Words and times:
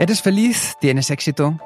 ¿Eres 0.00 0.22
feliz? 0.22 0.76
¿Tienes 0.78 1.10
éxito? 1.10 1.58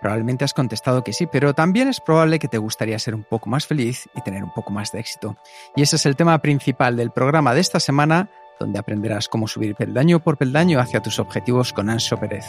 Probablemente 0.00 0.46
has 0.46 0.54
contestado 0.54 1.04
que 1.04 1.12
sí, 1.12 1.26
pero 1.26 1.52
también 1.52 1.88
es 1.88 2.00
probable 2.00 2.38
que 2.38 2.48
te 2.48 2.56
gustaría 2.56 2.98
ser 2.98 3.14
un 3.14 3.22
poco 3.22 3.50
más 3.50 3.66
feliz 3.66 4.08
y 4.14 4.22
tener 4.22 4.42
un 4.42 4.50
poco 4.50 4.70
más 4.70 4.92
de 4.92 5.00
éxito. 5.00 5.36
Y 5.76 5.82
ese 5.82 5.96
es 5.96 6.06
el 6.06 6.16
tema 6.16 6.38
principal 6.38 6.96
del 6.96 7.10
programa 7.10 7.52
de 7.52 7.60
esta 7.60 7.78
semana, 7.78 8.30
donde 8.58 8.78
aprenderás 8.78 9.28
cómo 9.28 9.46
subir 9.46 9.74
peldaño 9.74 10.20
por 10.20 10.38
peldaño 10.38 10.80
hacia 10.80 11.02
tus 11.02 11.18
objetivos 11.18 11.74
con 11.74 11.90
Anso 11.90 12.16
Pérez. 12.18 12.46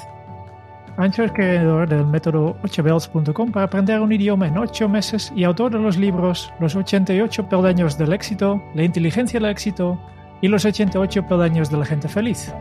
Ancho 0.95 1.23
es 1.25 1.33
creador 1.33 1.89
del 1.89 2.05
método 2.05 2.55
8bells.com 2.63 3.51
para 3.51 3.65
aprender 3.65 3.99
un 3.99 4.13
idioma 4.13 4.47
en 4.47 4.57
8 4.57 4.87
meses 4.87 5.33
y 5.35 5.43
autor 5.43 5.73
de 5.73 5.79
los 5.79 5.97
libros 5.97 6.53
Los 6.61 6.75
88 6.75 7.49
peldaños 7.49 7.97
del 7.97 8.13
éxito, 8.13 8.63
La 8.73 8.83
inteligencia 8.83 9.41
del 9.41 9.51
éxito 9.51 9.99
y 10.41 10.47
Los 10.47 10.63
88 10.63 11.27
peldaños 11.27 11.69
de 11.69 11.77
la 11.77 11.85
gente 11.85 12.07
feliz. 12.07 12.53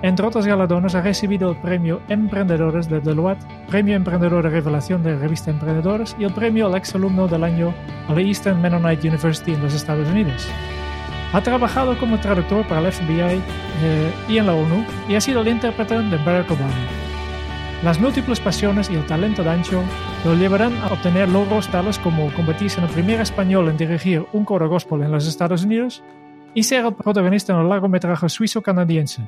Entre 0.00 0.24
otros 0.24 0.46
galardones 0.46 0.94
ha 0.94 1.02
recibido 1.02 1.50
el 1.50 1.56
Premio 1.56 2.00
Emprendedores 2.08 2.88
de 2.88 3.00
Deloitte, 3.00 3.44
Premio 3.66 3.96
Emprendedor 3.96 4.44
de 4.44 4.50
Revelación 4.50 5.02
de 5.02 5.18
Revista 5.18 5.50
Emprendedores 5.50 6.14
y 6.20 6.24
el 6.24 6.32
Premio 6.32 6.68
al 6.68 6.76
Exalumno 6.76 7.26
del 7.26 7.42
Año 7.42 7.74
a 8.06 8.14
la 8.14 8.20
Eastern 8.20 8.62
Mennonite 8.62 9.08
University 9.08 9.54
en 9.54 9.62
los 9.62 9.74
Estados 9.74 10.08
Unidos. 10.08 10.46
Ha 11.32 11.42
trabajado 11.42 11.98
como 11.98 12.20
traductor 12.20 12.64
para 12.68 12.86
el 12.86 12.92
FBI 12.92 13.42
eh, 13.82 14.12
y 14.28 14.38
en 14.38 14.46
la 14.46 14.54
ONU 14.54 14.84
y 15.08 15.16
ha 15.16 15.20
sido 15.20 15.40
el 15.40 15.48
intérprete 15.48 15.98
de 15.98 16.16
Barack 16.18 16.52
Obama. 16.52 16.72
Las 17.82 18.00
múltiples 18.00 18.38
pasiones 18.38 18.90
y 18.90 18.94
el 18.94 19.06
talento 19.06 19.42
de 19.42 19.50
Ancho 19.50 19.82
lo 20.24 20.34
llevarán 20.34 20.76
a 20.78 20.86
obtener 20.86 21.28
logros 21.28 21.68
tales 21.68 21.98
como 21.98 22.32
convertirse 22.34 22.78
en 22.78 22.86
el 22.86 22.92
primer 22.92 23.20
español 23.20 23.68
en 23.68 23.76
dirigir 23.76 24.24
un 24.32 24.44
coro 24.44 24.68
gospel 24.68 25.02
en 25.02 25.10
los 25.10 25.26
Estados 25.26 25.64
Unidos 25.64 26.04
y 26.54 26.62
ser 26.62 26.86
el 26.86 26.94
protagonista 26.94 27.52
en 27.52 27.60
el 27.60 27.68
largometraje 27.68 28.28
suizo-canadiense 28.28 29.22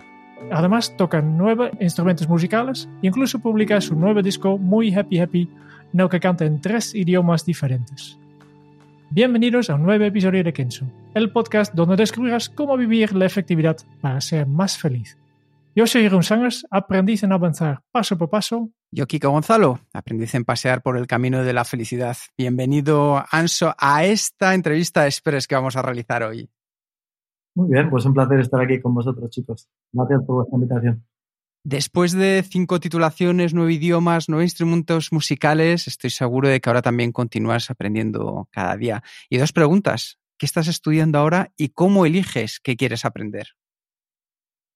Además, 0.50 0.96
toca 0.96 1.20
nueve 1.20 1.70
instrumentos 1.80 2.28
musicales 2.28 2.88
e 3.02 3.08
incluso 3.08 3.38
publica 3.38 3.80
su 3.80 3.94
nuevo 3.94 4.22
disco 4.22 4.58
Muy 4.58 4.94
Happy 4.94 5.18
Happy, 5.20 5.48
en 5.92 6.00
el 6.00 6.08
que 6.08 6.20
canta 6.20 6.44
en 6.44 6.60
tres 6.60 6.94
idiomas 6.94 7.44
diferentes. 7.44 8.18
Bienvenidos 9.10 9.70
a 9.70 9.74
un 9.74 9.82
nuevo 9.82 10.04
episodio 10.04 10.42
de 10.44 10.52
Kenzo, 10.52 10.86
el 11.14 11.32
podcast 11.32 11.74
donde 11.74 11.96
descubrirás 11.96 12.48
cómo 12.48 12.76
vivir 12.76 13.14
la 13.14 13.26
efectividad 13.26 13.76
para 14.00 14.20
ser 14.20 14.46
más 14.46 14.78
feliz. 14.78 15.18
Yo 15.74 15.86
soy 15.86 16.02
Jeroen 16.02 16.22
Sangers, 16.22 16.66
aprendiz 16.70 17.22
en 17.22 17.32
avanzar 17.32 17.80
paso 17.92 18.16
por 18.16 18.30
paso. 18.30 18.70
Yo, 18.92 19.06
Kiko 19.06 19.30
Gonzalo, 19.30 19.80
aprendiz 19.92 20.34
en 20.34 20.44
pasear 20.44 20.82
por 20.82 20.96
el 20.96 21.06
camino 21.06 21.44
de 21.44 21.52
la 21.52 21.64
felicidad. 21.64 22.16
Bienvenido, 22.36 23.24
Anso, 23.30 23.74
a 23.78 24.04
esta 24.04 24.54
entrevista 24.54 25.06
express 25.06 25.46
que 25.46 25.54
vamos 25.54 25.76
a 25.76 25.82
realizar 25.82 26.22
hoy. 26.22 26.48
Muy 27.54 27.70
bien, 27.70 27.90
pues 27.90 28.04
un 28.04 28.14
placer 28.14 28.40
estar 28.40 28.60
aquí 28.60 28.80
con 28.80 28.94
vosotros, 28.94 29.30
chicos. 29.30 29.68
Gracias 29.92 30.22
por 30.24 30.36
vuestra 30.36 30.56
invitación. 30.56 31.04
Después 31.62 32.12
de 32.12 32.42
cinco 32.42 32.80
titulaciones, 32.80 33.52
nueve 33.52 33.74
idiomas, 33.74 34.28
nueve 34.28 34.44
instrumentos 34.44 35.12
musicales, 35.12 35.88
estoy 35.88 36.08
seguro 36.08 36.48
de 36.48 36.58
que 36.60 36.70
ahora 36.70 36.80
también 36.80 37.12
continúas 37.12 37.70
aprendiendo 37.70 38.48
cada 38.50 38.76
día. 38.76 39.02
Y 39.28 39.36
dos 39.36 39.52
preguntas. 39.52 40.18
¿Qué 40.38 40.46
estás 40.46 40.68
estudiando 40.68 41.18
ahora 41.18 41.52
y 41.58 41.68
cómo 41.68 42.06
eliges 42.06 42.60
qué 42.60 42.76
quieres 42.76 43.04
aprender? 43.04 43.48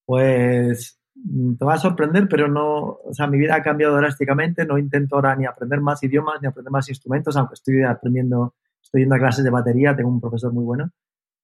Pues 0.05 1.01
mm, 1.15 1.55
te 1.55 1.65
va 1.65 1.75
a 1.75 1.79
sorprender, 1.79 2.29
pero 2.29 2.49
no, 2.49 2.99
o 3.03 3.15
sea, 3.15 3.29
mi 3.29 3.39
vida 3.39 3.55
ha 3.55 3.63
cambiado 3.63 3.97
drásticamente. 3.97 4.67
No 4.67 4.77
intento 4.77 5.15
ahora 5.17 5.35
ni 5.37 5.47
aprender 5.47 5.81
más 5.81 6.03
idiomas 6.03 6.43
ni 6.43 6.49
aprender 6.49 6.71
más 6.71 6.91
instrumentos, 6.91 7.35
aunque 7.39 7.55
estoy 7.55 7.83
aprendiendo, 7.83 8.57
estoy 8.83 9.03
yendo 9.03 9.15
a 9.15 9.19
clases 9.19 9.43
de 9.43 9.49
batería, 9.49 9.97
tengo 9.97 10.11
un 10.11 10.21
profesor 10.21 10.53
muy 10.53 10.65
bueno 10.65 10.91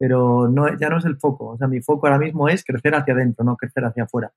pero 0.00 0.48
no, 0.48 0.66
ya 0.78 0.88
no 0.88 0.96
es 0.96 1.04
el 1.04 1.18
foco. 1.18 1.48
O 1.48 1.58
sea, 1.58 1.68
mi 1.68 1.82
foco 1.82 2.06
ahora 2.06 2.18
mismo 2.18 2.48
es 2.48 2.64
crecer 2.64 2.94
hacia 2.94 3.12
adentro, 3.12 3.44
no 3.44 3.54
crecer 3.54 3.84
hacia 3.84 4.04
afuera. 4.04 4.32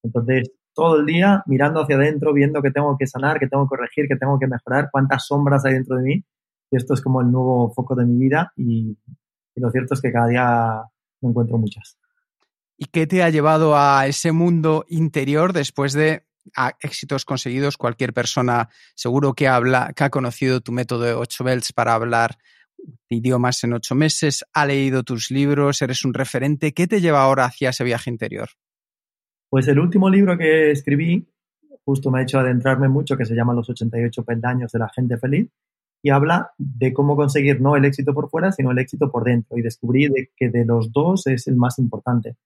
Entonces, 0.00 0.52
todo 0.72 1.00
el 1.00 1.06
día 1.06 1.42
mirando 1.46 1.80
hacia 1.80 1.96
adentro, 1.96 2.32
viendo 2.32 2.62
que 2.62 2.70
tengo 2.70 2.96
que 2.96 3.08
sanar, 3.08 3.40
que 3.40 3.48
tengo 3.48 3.64
que 3.64 3.70
corregir, 3.70 4.06
que 4.06 4.14
tengo 4.14 4.38
que 4.38 4.46
mejorar, 4.46 4.90
cuántas 4.92 5.26
sombras 5.26 5.64
hay 5.64 5.74
dentro 5.74 5.96
de 5.96 6.04
mí. 6.04 6.24
Y 6.70 6.76
esto 6.76 6.94
es 6.94 7.00
como 7.00 7.20
el 7.20 7.32
nuevo 7.32 7.72
foco 7.74 7.96
de 7.96 8.04
mi 8.04 8.16
vida 8.16 8.52
y, 8.56 8.96
lo 9.56 9.72
cierto 9.72 9.94
es 9.94 10.00
que 10.00 10.12
cada 10.12 10.28
día 10.28 10.82
me 11.20 11.30
encuentro 11.30 11.58
muchas. 11.58 11.98
¿Y 12.76 12.84
qué 12.84 13.08
te 13.08 13.24
ha 13.24 13.30
llevado 13.30 13.76
a 13.76 14.06
ese 14.06 14.30
mundo 14.30 14.84
interior 14.88 15.52
después 15.52 15.94
de 15.94 16.26
éxitos 16.78 17.24
conseguidos? 17.24 17.76
Cualquier 17.76 18.12
persona 18.12 18.68
seguro 18.94 19.34
que, 19.34 19.48
habla, 19.48 19.92
que 19.96 20.04
ha 20.04 20.10
conocido 20.10 20.60
tu 20.60 20.70
método 20.70 21.02
de 21.02 21.14
8 21.14 21.42
belts 21.42 21.72
para 21.72 21.94
hablar 21.94 22.38
idiomas 23.08 23.62
en 23.64 23.72
ocho 23.72 23.94
meses, 23.94 24.44
ha 24.52 24.66
leído 24.66 25.02
tus 25.02 25.30
libros, 25.30 25.82
eres 25.82 26.04
un 26.04 26.14
referente. 26.14 26.72
¿Qué 26.72 26.86
te 26.86 27.00
lleva 27.00 27.22
ahora 27.22 27.46
hacia 27.46 27.70
ese 27.70 27.84
viaje 27.84 28.10
interior? 28.10 28.48
Pues 29.48 29.66
el 29.68 29.78
último 29.78 30.10
libro 30.10 30.36
que 30.36 30.70
escribí 30.70 31.26
justo 31.88 32.10
me 32.10 32.18
ha 32.18 32.22
hecho 32.22 32.38
adentrarme 32.38 32.86
mucho, 32.86 33.16
que 33.16 33.24
se 33.24 33.34
llama 33.34 33.54
Los 33.54 33.70
88 33.70 34.22
peldaños 34.22 34.70
de 34.72 34.78
la 34.78 34.90
gente 34.90 35.16
feliz, 35.16 35.48
y 36.02 36.10
habla 36.10 36.52
de 36.58 36.92
cómo 36.92 37.16
conseguir 37.16 37.62
no 37.62 37.76
el 37.76 37.86
éxito 37.86 38.12
por 38.12 38.28
fuera, 38.28 38.52
sino 38.52 38.72
el 38.72 38.78
éxito 38.78 39.10
por 39.10 39.24
dentro, 39.24 39.56
y 39.56 39.62
descubrí 39.62 40.06
que 40.36 40.50
de 40.50 40.66
los 40.66 40.92
dos 40.92 41.26
es 41.26 41.46
el 41.46 41.56
más 41.56 41.78
importante. 41.78 42.36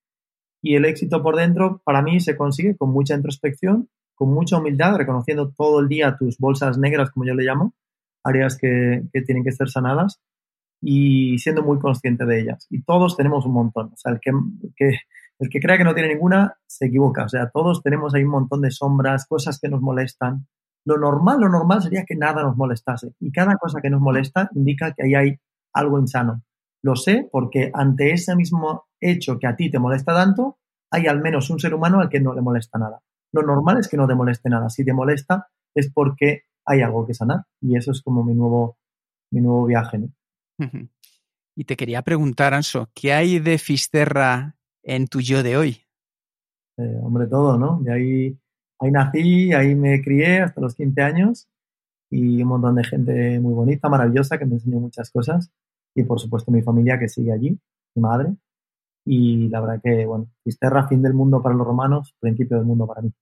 Y 0.63 0.77
el 0.77 0.85
éxito 0.85 1.25
por 1.25 1.35
dentro 1.35 1.83
para 1.85 2.03
mí 2.03 2.21
se 2.21 2.37
consigue 2.37 2.77
con 2.77 2.91
mucha 2.91 3.17
introspección, 3.17 3.89
con 4.15 4.33
mucha 4.33 4.59
humildad, 4.59 4.95
reconociendo 4.95 5.51
todo 5.51 5.81
el 5.81 5.89
día 5.89 6.17
tus 6.17 6.39
bolsas 6.39 6.79
negras, 6.79 7.11
como 7.11 7.27
yo 7.27 7.35
le 7.35 7.43
llamo, 7.43 7.75
áreas 8.25 8.57
que, 8.59 9.03
tienen 9.27 9.45
que 9.45 9.53
ser 9.53 9.69
sanadas 9.69 10.21
y 10.81 11.39
siendo 11.39 11.63
muy 11.63 11.79
consciente 11.79 12.25
de 12.25 12.41
ellas. 12.41 12.67
Y 12.71 12.83
todos 12.83 13.17
tenemos 13.17 13.47
un 13.47 13.53
montón. 13.53 13.87
O 13.93 13.97
sea, 13.97 14.13
el 14.13 14.21
que, 14.21 14.31
el 15.39 15.49
que 15.49 15.61
crea 15.61 15.79
que 15.79 15.85
no 15.85 15.95
tiene 15.95 16.15
ninguna 16.15 16.57
se 16.67 16.87
equivoca. 16.87 17.25
O 17.25 17.29
sea, 17.29 17.51
todos 17.51 17.83
tenemos 17.83 18.15
ahí 18.15 18.25
un 18.25 18.31
montón 18.31 18.61
de 18.63 18.71
sombras, 18.71 19.27
cosas 19.27 19.59
que 19.61 19.69
nos 19.69 19.81
molestan. 19.81 20.47
Lo 20.85 20.99
normal, 20.99 21.41
lo 21.41 21.49
normal 21.49 21.83
sería 21.83 22.05
que 22.05 22.17
nada 22.17 22.43
nos 22.43 22.57
molestase. 22.57 23.15
Y 23.21 23.31
cada 23.31 23.57
cosa 23.57 23.81
que 23.81 23.91
nos 23.91 24.01
molesta 24.01 24.51
indica 24.55 24.93
que 24.93 25.05
ahí 25.05 25.15
hay 25.15 25.37
algo 25.73 25.99
insano. 25.99 26.43
Lo 26.83 26.97
sé 26.97 27.29
porque 27.31 27.71
ante 27.73 28.13
ese 28.13 28.35
mismo 28.35 28.87
hecho 29.01 29.39
que 29.39 29.47
a 29.47 29.55
ti 29.55 29.71
te 29.71 29.79
molesta 29.79 30.13
tanto, 30.13 30.59
hay 30.91 31.07
al 31.07 31.23
menos 31.23 31.49
un 31.51 31.61
ser 31.61 31.75
humano 31.75 32.01
al 32.01 32.09
que 32.09 32.21
no 32.21 32.35
le 32.35 32.43
molesta 32.43 32.79
nada. 32.79 33.01
Lo 33.33 33.43
normal 33.43 33.79
es 33.79 33.89
que 33.89 33.97
no 33.97 34.07
te 34.07 34.15
moleste 34.15 34.51
nada. 34.51 34.69
Si 34.69 34.85
te 34.85 34.93
molesta 34.93 35.49
es 35.75 35.91
porque 35.93 36.43
hay 36.65 36.83
algo 36.83 37.07
que 37.07 37.15
sanar. 37.15 37.45
Y 37.61 37.77
eso 37.77 37.91
es 37.93 38.03
como 38.03 38.25
mi 38.25 38.35
nuevo, 38.35 38.77
mi 39.31 39.41
nuevo 39.41 39.67
viaje. 39.67 40.01
Y 41.57 41.65
te 41.65 41.77
quería 41.77 42.03
preguntar, 42.03 42.55
Anso, 42.55 42.91
¿qué 42.95 43.13
hay 43.13 43.39
de 43.39 43.59
Fisterra 43.59 44.57
en 44.83 45.09
tu 45.09 45.21
yo 45.21 45.43
de 45.43 45.57
hoy? 45.57 45.83
Eh, 46.79 46.99
hombre, 47.03 47.27
todo, 47.27 47.59
¿no? 47.59 47.81
De 47.83 47.93
ahí, 47.93 48.39
ahí 48.79 48.91
nací, 48.91 49.53
ahí 49.53 49.75
me 49.75 50.03
crié 50.03 50.41
hasta 50.41 50.61
los 50.61 50.75
15 50.75 51.03
años 51.03 51.49
y 52.11 52.43
un 52.43 52.49
montón 52.49 52.77
de 52.77 52.85
gente 52.85 53.41
muy 53.41 53.55
bonita, 53.55 53.89
maravillosa, 53.89 54.39
que 54.39 54.47
me 54.47 54.55
enseñó 54.55 54.81
muchas 54.81 55.11
cosas. 55.11 55.51
Y 55.95 56.05
por 56.05 56.21
supuesto 56.21 56.51
mi 56.51 56.63
familia 56.63 56.99
que 56.99 57.09
sigue 57.09 57.33
allí, 57.33 57.59
mi 57.95 58.03
madre. 58.03 58.35
Y 59.05 59.49
la 59.49 59.61
verdad 59.61 59.81
que, 59.83 60.07
bueno, 60.07 60.29
Fisterra, 60.45 60.89
fin 60.89 61.03
del 61.03 61.15
mundo 61.15 61.43
para 61.43 61.55
los 61.55 61.67
romanos, 61.67 62.15
principio 62.21 62.57
del 62.57 62.67
mundo 62.67 62.87
para 62.87 63.03
mí 63.03 63.13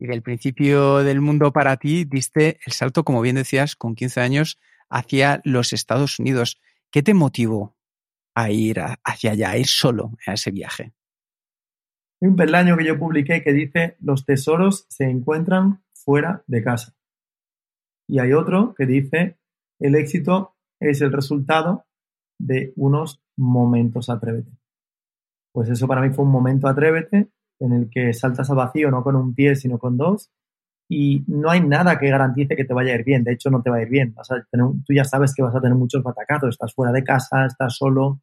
y 0.00 0.10
el 0.10 0.22
principio 0.22 1.04
del 1.04 1.20
mundo 1.20 1.52
para 1.52 1.76
ti 1.76 2.04
diste 2.04 2.58
el 2.64 2.72
salto, 2.72 3.04
como 3.04 3.20
bien 3.20 3.36
decías, 3.36 3.76
con 3.76 3.94
15 3.94 4.20
años 4.20 4.58
hacia 4.88 5.42
los 5.44 5.74
Estados 5.74 6.18
Unidos. 6.18 6.58
¿Qué 6.90 7.02
te 7.02 7.12
motivó 7.12 7.76
a 8.34 8.50
ir 8.50 8.80
hacia 9.04 9.32
allá, 9.32 9.50
a 9.50 9.58
ir 9.58 9.66
solo 9.66 10.16
a 10.26 10.32
ese 10.32 10.50
viaje? 10.50 10.94
Hay 12.22 12.28
un 12.28 12.36
peldaño 12.36 12.78
que 12.78 12.86
yo 12.86 12.98
publiqué 12.98 13.42
que 13.42 13.52
dice 13.52 13.96
los 14.00 14.24
tesoros 14.24 14.86
se 14.88 15.04
encuentran 15.04 15.82
fuera 15.92 16.44
de 16.46 16.64
casa. 16.64 16.96
Y 18.08 18.20
hay 18.20 18.32
otro 18.32 18.74
que 18.74 18.86
dice 18.86 19.38
el 19.78 19.94
éxito 19.94 20.56
es 20.80 21.02
el 21.02 21.12
resultado 21.12 21.84
de 22.38 22.72
unos 22.76 23.22
momentos 23.36 24.08
atrévete. 24.08 24.50
Pues 25.52 25.68
eso 25.68 25.86
para 25.86 26.00
mí 26.00 26.10
fue 26.10 26.24
un 26.24 26.30
momento 26.30 26.68
atrévete 26.68 27.28
en 27.60 27.72
el 27.72 27.90
que 27.90 28.12
saltas 28.12 28.50
al 28.50 28.56
vacío 28.56 28.90
no 28.90 29.02
con 29.02 29.16
un 29.16 29.34
pie, 29.34 29.54
sino 29.54 29.78
con 29.78 29.96
dos, 29.96 30.30
y 30.88 31.24
no 31.28 31.50
hay 31.50 31.60
nada 31.60 31.98
que 31.98 32.10
garantice 32.10 32.56
que 32.56 32.64
te 32.64 32.74
vaya 32.74 32.92
a 32.92 32.96
ir 32.96 33.04
bien. 33.04 33.22
De 33.22 33.32
hecho, 33.32 33.48
no 33.48 33.62
te 33.62 33.70
va 33.70 33.76
a 33.76 33.82
ir 33.82 33.88
bien. 33.88 34.12
Vas 34.12 34.28
a 34.32 34.44
tener, 34.50 34.66
tú 34.84 34.92
ya 34.92 35.04
sabes 35.04 35.32
que 35.32 35.42
vas 35.42 35.54
a 35.54 35.60
tener 35.60 35.76
muchos 35.76 36.02
batacazos. 36.02 36.50
Estás 36.50 36.74
fuera 36.74 36.92
de 36.92 37.04
casa, 37.04 37.46
estás 37.46 37.76
solo, 37.76 38.20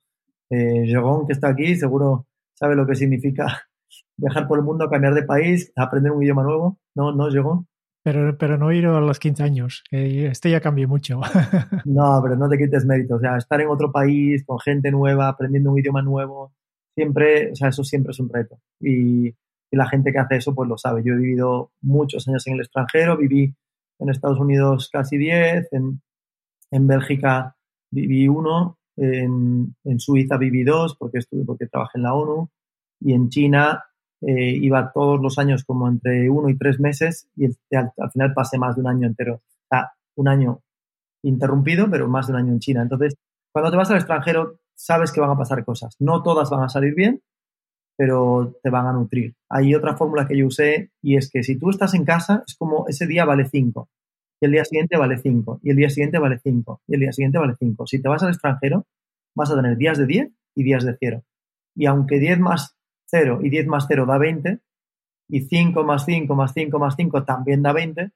Eh, 0.49 0.93
que 1.27 1.33
está 1.33 1.49
aquí, 1.49 1.75
seguro 1.75 2.25
sabe 2.53 2.75
lo 2.75 2.85
que 2.85 2.95
significa 2.95 3.45
viajar 4.17 4.47
por 4.47 4.59
el 4.59 4.65
mundo, 4.65 4.89
cambiar 4.89 5.13
de 5.13 5.23
país, 5.23 5.71
aprender 5.75 6.11
un 6.11 6.23
idioma 6.23 6.43
nuevo. 6.43 6.77
¿No, 6.95 7.13
no 7.13 7.29
Jérôme? 7.29 7.65
Pero, 8.03 8.37
pero 8.37 8.57
no 8.57 8.71
ir 8.71 8.85
a 8.85 9.01
los 9.01 9.19
15 9.19 9.43
años, 9.43 9.83
que 9.89 10.27
este 10.27 10.49
ya 10.49 10.61
cambió 10.61 10.87
mucho. 10.87 11.19
no, 11.85 12.19
pero 12.23 12.35
no 12.35 12.49
te 12.49 12.57
quites 12.57 12.85
mérito. 12.85 13.15
O 13.15 13.19
sea, 13.19 13.37
estar 13.37 13.59
en 13.61 13.67
otro 13.69 13.91
país, 13.91 14.45
con 14.45 14.59
gente 14.59 14.91
nueva, 14.91 15.27
aprendiendo 15.27 15.71
un 15.71 15.79
idioma 15.79 16.01
nuevo, 16.01 16.53
siempre, 16.97 17.51
o 17.51 17.55
sea, 17.55 17.69
eso 17.69 17.83
siempre 17.83 18.11
es 18.11 18.19
un 18.19 18.29
reto. 18.29 18.59
Y, 18.79 19.27
y 19.27 19.75
la 19.77 19.87
gente 19.87 20.11
que 20.11 20.17
hace 20.17 20.37
eso, 20.37 20.55
pues 20.55 20.67
lo 20.67 20.77
sabe. 20.77 21.03
Yo 21.03 21.13
he 21.13 21.17
vivido 21.17 21.71
muchos 21.81 22.27
años 22.27 22.47
en 22.47 22.55
el 22.55 22.61
extranjero, 22.61 23.17
viví 23.17 23.53
en 23.99 24.09
Estados 24.09 24.39
Unidos 24.39 24.89
casi 24.91 25.17
10, 25.17 25.73
en, 25.73 26.01
en 26.71 26.87
Bélgica 26.87 27.55
viví 27.91 28.27
uno, 28.27 28.79
en, 28.95 29.75
en, 29.83 29.99
Suiza 29.99 30.37
viví 30.37 30.63
dos 30.63 30.95
porque 30.97 31.19
estuve, 31.19 31.45
porque 31.45 31.67
trabajé 31.67 31.99
en 31.99 32.03
la 32.03 32.15
ONU, 32.15 32.49
y 32.99 33.13
en 33.13 33.29
China 33.29 33.83
eh, 34.21 34.57
iba 34.59 34.91
todos 34.91 35.21
los 35.21 35.37
años 35.37 35.63
como 35.63 35.87
entre 35.87 36.29
uno 36.29 36.49
y 36.49 36.57
tres 36.57 36.79
meses 36.79 37.29
y 37.35 37.45
al, 37.75 37.91
final 38.11 38.33
pasé 38.33 38.57
más 38.57 38.75
de 38.75 38.81
un 38.81 38.87
año 38.87 39.07
entero. 39.07 39.41
O 39.69 40.21
un 40.21 40.27
año 40.27 40.61
interrumpido, 41.21 41.87
pero 41.91 42.07
más 42.07 42.25
de 42.25 42.33
un 42.33 42.39
año 42.39 42.53
en 42.53 42.59
China. 42.59 42.81
Entonces, 42.81 43.15
cuando 43.51 43.69
te 43.69 43.77
vas 43.77 43.91
al 43.91 43.97
extranjero, 43.97 44.59
sabes 44.77 45.11
que 45.11 45.19
van 45.19 45.31
a 45.31 45.37
pasar 45.37 45.65
cosas. 45.65 45.95
No 45.99 46.23
todas 46.23 46.49
van 46.49 46.63
a 46.63 46.69
salir 46.69 46.93
bien, 46.95 47.21
pero 47.97 48.55
te 48.63 48.69
van 48.69 48.85
a 48.87 48.93
nutrir. 48.93 49.35
Hay 49.49 49.73
otra 49.75 49.97
fórmula 49.97 50.27
que 50.27 50.37
yo 50.37 50.47
usé 50.47 50.91
y 51.01 51.17
es 51.17 51.29
que 51.31 51.43
si 51.43 51.57
tú 51.57 51.69
estás 51.69 51.93
en 51.95 52.05
casa, 52.05 52.43
es 52.47 52.55
como 52.55 52.85
ese 52.87 53.07
día 53.07 53.25
vale 53.25 53.45
5, 53.45 53.89
y 54.39 54.45
el 54.45 54.51
día 54.51 54.65
siguiente 54.65 54.97
vale 54.97 55.17
5, 55.17 55.61
y 55.63 55.71
el 55.71 55.75
día 55.77 55.89
siguiente 55.89 56.19
vale 56.19 56.39
5, 56.41 56.81
y 56.87 56.93
el 56.93 56.99
día 57.01 57.11
siguiente 57.11 57.39
vale 57.39 57.55
5. 57.59 57.87
Si 57.87 58.01
te 58.01 58.07
vas 58.07 58.23
al 58.23 58.29
extranjero, 58.29 58.85
vas 59.35 59.51
a 59.51 59.55
tener 59.55 59.77
días 59.77 59.97
de 59.97 60.05
10 60.05 60.31
y 60.55 60.63
días 60.63 60.85
de 60.85 60.95
0. 60.99 61.23
Y 61.75 61.87
aunque 61.87 62.19
10 62.19 62.39
más 62.39 62.77
0 63.09 63.39
y 63.41 63.49
10 63.49 63.67
más 63.67 63.85
0 63.87 64.05
da 64.05 64.17
20, 64.17 64.59
y 65.29 65.41
5 65.41 65.83
más 65.83 66.05
5 66.05 66.35
más 66.35 66.53
5 66.53 66.79
más 66.79 66.95
5 66.95 67.23
también 67.25 67.61
da 67.63 67.73
20, 67.73 68.11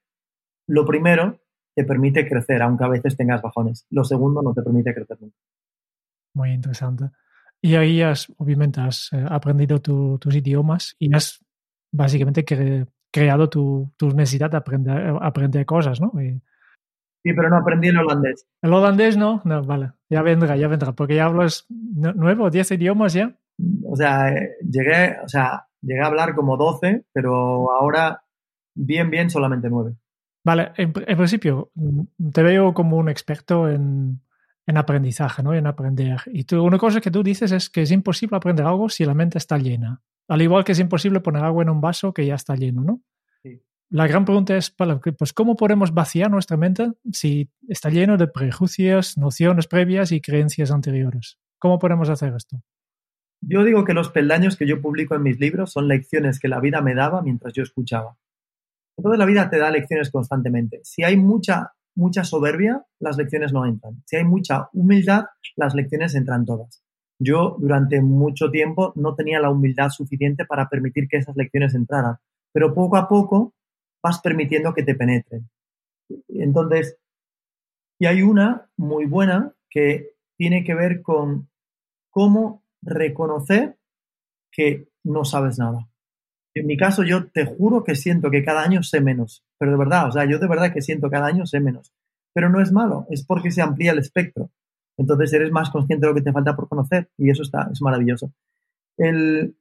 lo 0.68 0.86
primero 0.86 1.40
te 1.74 1.84
permite 1.84 2.28
crecer, 2.28 2.62
aunque 2.62 2.84
a 2.84 2.88
veces 2.88 3.16
tengas 3.16 3.42
bajones. 3.42 3.86
Lo 3.90 4.04
segundo 4.04 4.42
no 4.42 4.54
te 4.54 4.62
permite 4.62 4.94
crecer 4.94 5.18
nunca. 5.20 5.36
Muy 6.34 6.52
interesante. 6.52 7.10
Y 7.60 7.76
ahí 7.76 8.02
has, 8.02 8.32
obviamente, 8.38 8.80
has 8.80 9.12
eh, 9.12 9.24
aprendido 9.28 9.80
tus 9.80 10.34
idiomas 10.34 10.96
y 10.98 11.14
has 11.14 11.44
básicamente 11.92 12.44
creado 13.10 13.48
tu, 13.48 13.92
necesidad 14.14 14.50
de 14.50 14.56
aprender, 14.56 15.14
aprender 15.20 15.64
cosas, 15.64 16.00
¿no? 16.00 16.12
Sí, 16.16 17.32
pero 17.34 17.48
no 17.48 17.58
aprendí 17.58 17.88
el 17.88 17.98
holandés. 17.98 18.46
¿El 18.62 18.72
holandés 18.72 19.16
no? 19.16 19.42
No, 19.44 19.62
vale. 19.62 19.92
Ya 20.10 20.22
vendrá, 20.22 20.56
ya 20.56 20.66
vendrá. 20.66 20.92
Porque 20.92 21.14
ya 21.14 21.26
hablas 21.26 21.66
nuevo, 21.68 22.50
10 22.50 22.72
idiomas 22.72 23.12
ya 23.12 23.36
o 23.84 23.96
sea, 23.96 24.32
eh, 24.32 24.56
llegué, 24.68 25.16
o 25.24 25.28
sea, 25.28 25.66
llegué 25.80 26.00
a 26.00 26.06
hablar 26.06 26.34
como 26.34 26.56
12, 26.56 27.04
pero 27.12 27.70
ahora 27.70 28.22
bien, 28.74 29.10
bien, 29.10 29.30
solamente 29.30 29.68
9. 29.68 29.94
Vale, 30.44 30.72
en, 30.76 30.92
principio 30.92 31.70
mm, 31.74 32.30
te 32.32 32.42
veo 32.42 32.74
como 32.74 32.96
un 32.96 33.08
experto 33.08 33.68
en, 33.68 34.20
en 34.66 34.76
aprendizaje, 34.76 35.42
¿no? 35.42 35.54
En 35.54 35.66
aprender. 35.66 36.20
Y 36.26 36.44
tú, 36.44 36.62
una 36.62 36.78
cosa 36.78 37.00
que 37.00 37.10
tú 37.10 37.22
dices 37.22 37.52
es 37.52 37.68
que 37.70 37.82
es 37.82 37.90
imposible 37.90 38.36
aprender 38.36 38.66
algo 38.66 38.88
si 38.88 39.04
la 39.04 39.14
mente 39.14 39.38
está 39.38 39.58
llena. 39.58 40.02
Al 40.28 40.42
igual 40.42 40.64
que 40.64 40.72
es 40.72 40.78
imposible 40.78 41.20
poner 41.20 41.44
agua 41.44 41.62
en 41.62 41.70
un 41.70 41.80
vaso 41.80 42.12
que 42.12 42.24
ya 42.24 42.34
está 42.34 42.54
lleno, 42.54 42.82
¿no? 42.82 43.02
Sí. 43.42 43.60
La 43.90 44.06
gran 44.06 44.24
pregunta 44.24 44.56
es, 44.56 44.70
pues, 44.70 45.32
¿cómo 45.32 45.56
podemos 45.56 45.92
vaciar 45.92 46.30
nuestra 46.30 46.56
mente 46.56 46.92
si 47.12 47.50
está 47.68 47.90
lleno 47.90 48.16
de 48.16 48.28
prejuicios, 48.28 49.18
nociones 49.18 49.66
previas 49.66 50.12
y 50.12 50.20
creencias 50.20 50.70
anteriores? 50.70 51.38
¿Cómo 51.58 51.78
podemos 51.78 52.08
hacer 52.08 52.32
esto? 52.34 52.62
Yo 53.40 53.64
digo 53.64 53.84
que 53.84 53.92
los 53.92 54.08
peldaños 54.08 54.56
que 54.56 54.68
yo 54.68 54.80
publico 54.80 55.16
en 55.16 55.24
mis 55.24 55.40
libros 55.40 55.72
son 55.72 55.88
lecciones 55.88 56.38
que 56.38 56.48
la 56.48 56.60
vida 56.60 56.80
me 56.80 56.94
daba 56.94 57.22
mientras 57.22 57.52
yo 57.52 57.64
escuchaba. 57.64 58.16
Entonces 58.96 59.18
la 59.18 59.26
vida 59.26 59.50
te 59.50 59.58
da 59.58 59.70
lecciones 59.70 60.10
constantemente. 60.10 60.80
Si 60.84 61.02
hay 61.02 61.16
mucha, 61.16 61.72
mucha 61.94 62.24
soberbia, 62.24 62.84
las 62.98 63.16
lecciones 63.16 63.52
no 63.52 63.66
entran. 63.66 64.02
Si 64.06 64.16
hay 64.16 64.24
mucha 64.24 64.68
humildad, 64.72 65.24
las 65.56 65.74
lecciones 65.74 66.14
entran 66.14 66.44
todas. 66.44 66.82
Yo 67.18 67.56
durante 67.58 68.00
mucho 68.00 68.50
tiempo 68.50 68.92
no 68.96 69.14
tenía 69.14 69.40
la 69.40 69.50
humildad 69.50 69.90
suficiente 69.90 70.44
para 70.44 70.68
permitir 70.68 71.06
que 71.08 71.18
esas 71.18 71.36
lecciones 71.36 71.74
entraran, 71.74 72.16
pero 72.52 72.74
poco 72.74 72.96
a 72.96 73.08
poco 73.08 73.54
vas 74.02 74.20
permitiendo 74.20 74.74
que 74.74 74.82
te 74.82 74.94
penetren. 74.94 75.48
Entonces, 76.28 76.98
y 77.98 78.06
hay 78.06 78.22
una 78.22 78.68
muy 78.76 79.06
buena 79.06 79.54
que 79.70 80.16
tiene 80.36 80.64
que 80.64 80.74
ver 80.74 81.02
con 81.02 81.48
cómo 82.10 82.64
reconocer 82.82 83.78
que 84.50 84.88
no 85.04 85.24
sabes 85.24 85.58
nada. 85.58 85.88
En 86.54 86.66
mi 86.66 86.76
caso, 86.76 87.04
yo 87.04 87.30
te 87.30 87.46
juro 87.46 87.84
que 87.84 87.94
siento 87.94 88.30
que 88.30 88.44
cada 88.44 88.62
año 88.62 88.82
sé 88.82 89.00
menos, 89.00 89.44
pero 89.62 89.70
de 89.70 89.78
verdad, 89.78 90.08
o 90.08 90.10
sea, 90.10 90.24
yo 90.24 90.40
de 90.40 90.48
verdad 90.48 90.72
que 90.72 90.82
siento 90.82 91.08
cada 91.08 91.26
año 91.26 91.46
sé 91.46 91.60
menos. 91.60 91.92
Pero 92.34 92.50
no 92.50 92.60
es 92.60 92.72
malo, 92.72 93.06
es 93.10 93.24
porque 93.24 93.52
se 93.52 93.62
amplía 93.62 93.92
el 93.92 94.00
espectro. 94.00 94.50
Entonces 94.96 95.32
eres 95.34 95.52
más 95.52 95.70
consciente 95.70 96.04
de 96.04 96.10
lo 96.10 96.16
que 96.16 96.22
te 96.22 96.32
falta 96.32 96.56
por 96.56 96.68
conocer 96.68 97.08
y 97.16 97.30
eso 97.30 97.44
está, 97.44 97.68
es 97.70 97.80
maravilloso. 97.80 98.32
El, 98.96 99.54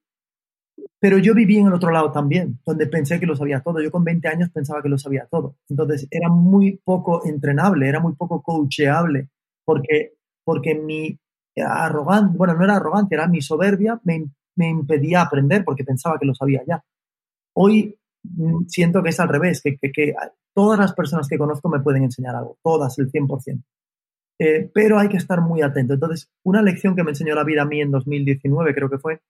pero 0.99 1.19
yo 1.19 1.35
viví 1.35 1.57
en 1.59 1.67
el 1.67 1.73
otro 1.73 1.91
lado 1.91 2.11
también, 2.11 2.57
donde 2.65 2.87
pensé 2.87 3.19
que 3.19 3.27
lo 3.27 3.35
sabía 3.35 3.61
todo. 3.61 3.79
Yo 3.79 3.91
con 3.91 4.03
20 4.03 4.27
años 4.27 4.49
pensaba 4.49 4.81
que 4.81 4.89
lo 4.89 4.97
sabía 4.97 5.27
todo. 5.29 5.55
Entonces 5.69 6.07
era 6.09 6.29
muy 6.29 6.81
poco 6.83 7.23
entrenable, 7.23 7.87
era 7.87 7.99
muy 7.99 8.15
poco 8.15 8.41
coacheable, 8.41 9.29
porque, 9.63 10.13
porque 10.43 10.73
mi 10.73 11.15
arrogante, 11.63 12.39
bueno, 12.39 12.55
no 12.55 12.63
era 12.63 12.77
arrogante, 12.77 13.13
era 13.13 13.27
mi 13.27 13.39
soberbia, 13.41 14.01
me, 14.03 14.25
impedía 14.67 15.21
aprender 15.21 15.63
porque 15.63 15.83
pensaba 15.83 16.17
que 16.17 16.25
lo 16.25 16.33
sabía 16.33 16.63
ya. 16.67 16.83
Hoy 17.53 17.99
siento 18.67 19.03
que 19.03 19.09
es 19.09 19.19
al 19.19 19.29
revés, 19.29 19.61
que, 19.61 20.13
todas 20.53 20.79
las 20.79 20.93
personas 20.93 21.27
que 21.27 21.37
conozco 21.37 21.69
me 21.69 21.79
pueden 21.79 22.03
enseñar 22.03 22.35
algo, 22.35 22.57
todas, 22.63 22.97
el 22.99 23.11
100%. 23.11 23.63
Eh, 24.39 24.71
pero 24.73 24.97
hay 24.97 25.07
que 25.07 25.17
estar 25.17 25.41
muy 25.41 25.61
atento. 25.61 25.93
Entonces, 25.93 26.31
una 26.43 26.61
lección 26.61 26.95
que 26.95 27.03
me 27.03 27.11
enseñó 27.11 27.35
la 27.35 27.43
vida 27.43 27.61
a 27.61 27.65
mí 27.65 27.79
en 27.79 27.91
2019, 27.91 28.73
creo 28.73 28.89
que 28.89 28.97
fue, 28.97 29.21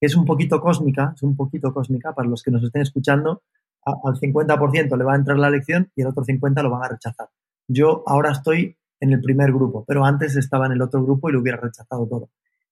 es 0.00 0.16
un 0.16 0.24
poquito 0.24 0.60
cósmica, 0.60 1.12
es 1.14 1.22
un 1.22 1.36
poquito 1.36 1.72
cósmica 1.72 2.14
para 2.14 2.28
los 2.28 2.42
que 2.42 2.50
nos 2.50 2.62
estén 2.62 2.82
escuchando, 2.82 3.42
al 3.84 4.14
50% 4.14 4.96
le 4.96 5.04
va 5.04 5.12
a 5.12 5.16
entrar 5.16 5.38
la 5.38 5.50
lección 5.50 5.90
y 5.94 6.02
el 6.02 6.08
otro 6.08 6.24
50% 6.24 6.62
lo 6.62 6.70
van 6.70 6.84
a 6.84 6.88
rechazar. 6.88 7.28
Yo 7.68 8.02
ahora 8.06 8.32
estoy 8.32 8.76
en 9.00 9.12
el 9.12 9.20
primer 9.20 9.52
grupo, 9.52 9.84
pero 9.86 10.04
antes 10.04 10.36
estaba 10.36 10.66
en 10.66 10.72
el 10.72 10.82
otro 10.82 11.02
grupo 11.02 11.28
y 11.28 11.32
lo 11.32 11.40
hubiera 11.40 11.58
rechazado 11.58 12.06
todo. 12.06 12.30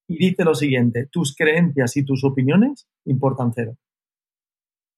Y 0.09 0.17
dice 0.17 0.45
lo 0.45 0.55
siguiente, 0.55 1.07
tus 1.07 1.35
creencias 1.35 1.97
y 1.97 2.05
tus 2.05 2.25
opiniones 2.25 2.87
importan 3.05 3.53
cero. 3.55 3.77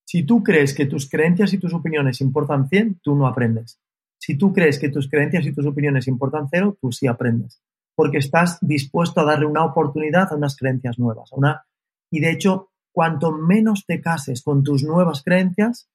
Si 0.06 0.22
tú 0.22 0.42
crees 0.42 0.72
que 0.72 0.86
tus 0.86 1.10
creencias 1.10 1.52
y 1.52 1.58
tus 1.58 1.74
opiniones 1.74 2.20
importan 2.20 2.68
100, 2.68 3.00
tú 3.02 3.16
no 3.16 3.26
aprendes. 3.26 3.80
Si 4.18 4.38
tú 4.38 4.52
crees 4.52 4.78
que 4.78 4.88
tus 4.88 5.08
creencias 5.08 5.44
y 5.46 5.52
tus 5.52 5.66
opiniones 5.66 6.06
importan 6.06 6.48
cero, 6.50 6.76
tú 6.80 6.92
sí 6.92 7.06
aprendes. 7.06 7.60
Porque 7.94 8.18
estás 8.18 8.58
dispuesto 8.60 9.20
a 9.20 9.24
darle 9.24 9.46
una 9.46 9.64
oportunidad 9.64 10.32
a 10.32 10.36
unas 10.36 10.56
creencias 10.56 10.98
nuevas. 10.98 11.32
una... 11.32 11.66
Y 12.10 12.20
de 12.20 12.30
hecho, 12.30 12.70
cuanto 12.92 13.32
menos 13.32 13.84
te 13.84 14.00
cases 14.00 14.42
con 14.42 14.62
tus 14.62 14.84
nuevas 14.84 15.22
creencias, 15.24 15.88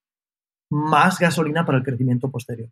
más 0.70 1.20
gasolina 1.20 1.66
para 1.66 1.78
el 1.78 1.84
crecimiento 1.84 2.30
posterior. 2.30 2.70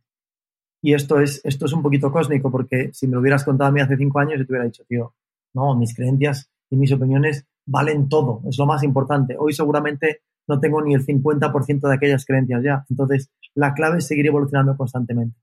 Y 0.81 0.93
esto 0.93 1.19
es, 1.19 1.41
esto 1.43 1.65
es 1.65 1.73
un 1.73 1.81
poquito 1.81 2.11
cósmico, 2.11 2.51
porque 2.51 2.91
si 2.93 3.07
me 3.07 3.13
lo 3.13 3.21
hubieras 3.21 3.43
contado 3.43 3.69
a 3.69 3.73
mí 3.73 3.81
hace 3.81 3.97
cinco 3.97 4.19
años, 4.19 4.39
yo 4.39 4.45
te 4.45 4.51
hubiera 4.51 4.65
dicho, 4.65 4.83
tío, 4.87 5.13
no, 5.53 5.75
mis 5.75 5.95
creencias 5.95 6.49
y 6.69 6.75
mis 6.75 6.91
opiniones 6.91 7.45
valen 7.65 8.07
todo, 8.07 8.41
es 8.47 8.57
lo 8.57 8.65
más 8.65 8.83
importante. 8.83 9.35
Hoy 9.37 9.53
seguramente 9.53 10.21
no 10.49 10.59
tengo 10.59 10.81
ni 10.81 10.95
el 10.95 11.05
50% 11.05 11.87
de 11.87 11.93
aquellas 11.93 12.25
creencias 12.25 12.63
ya. 12.63 12.85
Entonces, 12.89 13.31
la 13.55 13.73
clave 13.73 13.99
es 13.99 14.07
seguir 14.07 14.27
evolucionando 14.27 14.75
constantemente. 14.75 15.37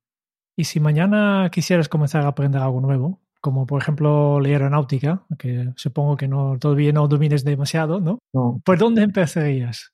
Y 0.56 0.64
si 0.64 0.80
mañana 0.80 1.48
quisieras 1.50 1.88
comenzar 1.88 2.24
a 2.24 2.28
aprender 2.28 2.60
algo 2.60 2.80
nuevo, 2.80 3.20
como 3.40 3.66
por 3.66 3.80
ejemplo 3.80 4.40
la 4.40 4.48
aeronáutica, 4.48 5.24
que 5.38 5.72
supongo 5.76 6.16
que 6.16 6.26
no 6.26 6.58
todavía 6.58 6.92
no 6.92 7.06
domines 7.06 7.44
demasiado, 7.44 8.00
¿no? 8.00 8.18
no. 8.34 8.60
¿Por 8.64 8.78
dónde 8.78 9.02
empezarías? 9.02 9.92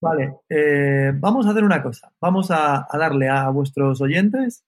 Vale, 0.00 0.36
eh, 0.48 1.12
vamos 1.14 1.46
a 1.46 1.50
hacer 1.50 1.64
una 1.64 1.82
cosa. 1.82 2.12
Vamos 2.20 2.50
a, 2.50 2.86
darle 2.92 3.28
a 3.28 3.50
vuestros 3.50 4.00
oyentes 4.00 4.64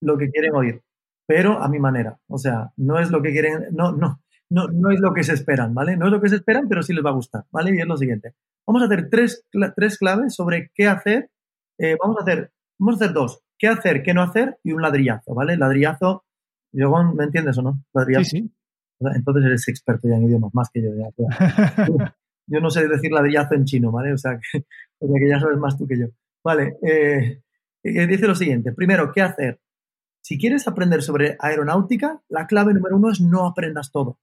lo 0.00 0.16
que 0.16 0.30
quieren 0.30 0.54
oír, 0.54 0.82
pero 1.26 1.60
a 1.60 1.68
mi 1.68 1.80
manera. 1.80 2.18
O 2.28 2.38
sea, 2.38 2.70
no 2.76 2.98
es 2.98 3.10
lo 3.10 3.20
que 3.20 3.32
quieren, 3.32 3.66
no, 3.72 3.92
no, 3.92 4.22
no, 4.50 4.68
no 4.68 4.90
es 4.90 5.00
lo 5.00 5.12
que 5.12 5.24
se 5.24 5.34
esperan, 5.34 5.74
¿vale? 5.74 5.96
No 5.96 6.06
es 6.06 6.12
lo 6.12 6.20
que 6.20 6.28
se 6.28 6.36
esperan, 6.36 6.68
pero 6.68 6.82
sí 6.82 6.94
les 6.94 7.04
va 7.04 7.10
a 7.10 7.14
gustar, 7.14 7.44
¿vale? 7.50 7.74
Y 7.74 7.80
es 7.80 7.86
lo 7.86 7.96
siguiente. 7.96 8.34
Vamos 8.68 8.82
a 8.82 8.84
hacer 8.84 9.08
tres, 9.08 9.46
tres 9.74 9.96
claves 9.96 10.34
sobre 10.34 10.70
qué 10.74 10.86
hacer. 10.86 11.30
Eh, 11.78 11.96
vamos 11.98 12.18
a 12.18 12.22
hacer, 12.22 12.52
vamos 12.78 13.00
a 13.00 13.04
hacer 13.04 13.14
dos. 13.14 13.40
¿Qué 13.58 13.66
hacer, 13.66 14.02
qué 14.02 14.12
no 14.12 14.22
hacer? 14.22 14.58
Y 14.62 14.72
un 14.72 14.82
ladrillazo, 14.82 15.34
¿vale? 15.34 15.56
Ladrillazo, 15.56 16.26
¿me 16.72 17.24
entiendes 17.24 17.56
o 17.56 17.62
no? 17.62 17.82
Ladrillazo. 17.94 18.24
Sí, 18.24 18.42
sí. 18.42 18.52
Entonces 19.00 19.44
eres 19.46 19.68
experto 19.68 20.06
ya 20.06 20.16
en 20.16 20.24
idiomas, 20.24 20.54
más 20.54 20.68
que 20.70 20.82
yo. 20.82 20.90
Ya, 20.94 21.08
yo 22.46 22.60
no 22.60 22.68
sé 22.68 22.86
decir 22.86 23.10
ladrillazo 23.10 23.54
en 23.54 23.64
chino, 23.64 23.90
¿vale? 23.90 24.12
O 24.12 24.18
sea, 24.18 24.38
que, 24.52 24.60
que 25.00 25.28
ya 25.28 25.40
sabes 25.40 25.56
más 25.56 25.78
tú 25.78 25.86
que 25.86 25.98
yo. 25.98 26.08
Vale, 26.44 26.76
eh, 26.82 27.42
eh, 27.82 28.06
dice 28.06 28.26
lo 28.26 28.34
siguiente. 28.34 28.72
Primero, 28.72 29.12
¿qué 29.14 29.22
hacer? 29.22 29.60
Si 30.22 30.38
quieres 30.38 30.68
aprender 30.68 31.00
sobre 31.00 31.38
aeronáutica, 31.40 32.20
la 32.28 32.46
clave 32.46 32.74
número 32.74 32.96
uno 32.96 33.10
es 33.10 33.22
no 33.22 33.46
aprendas 33.46 33.90
todo. 33.90 34.18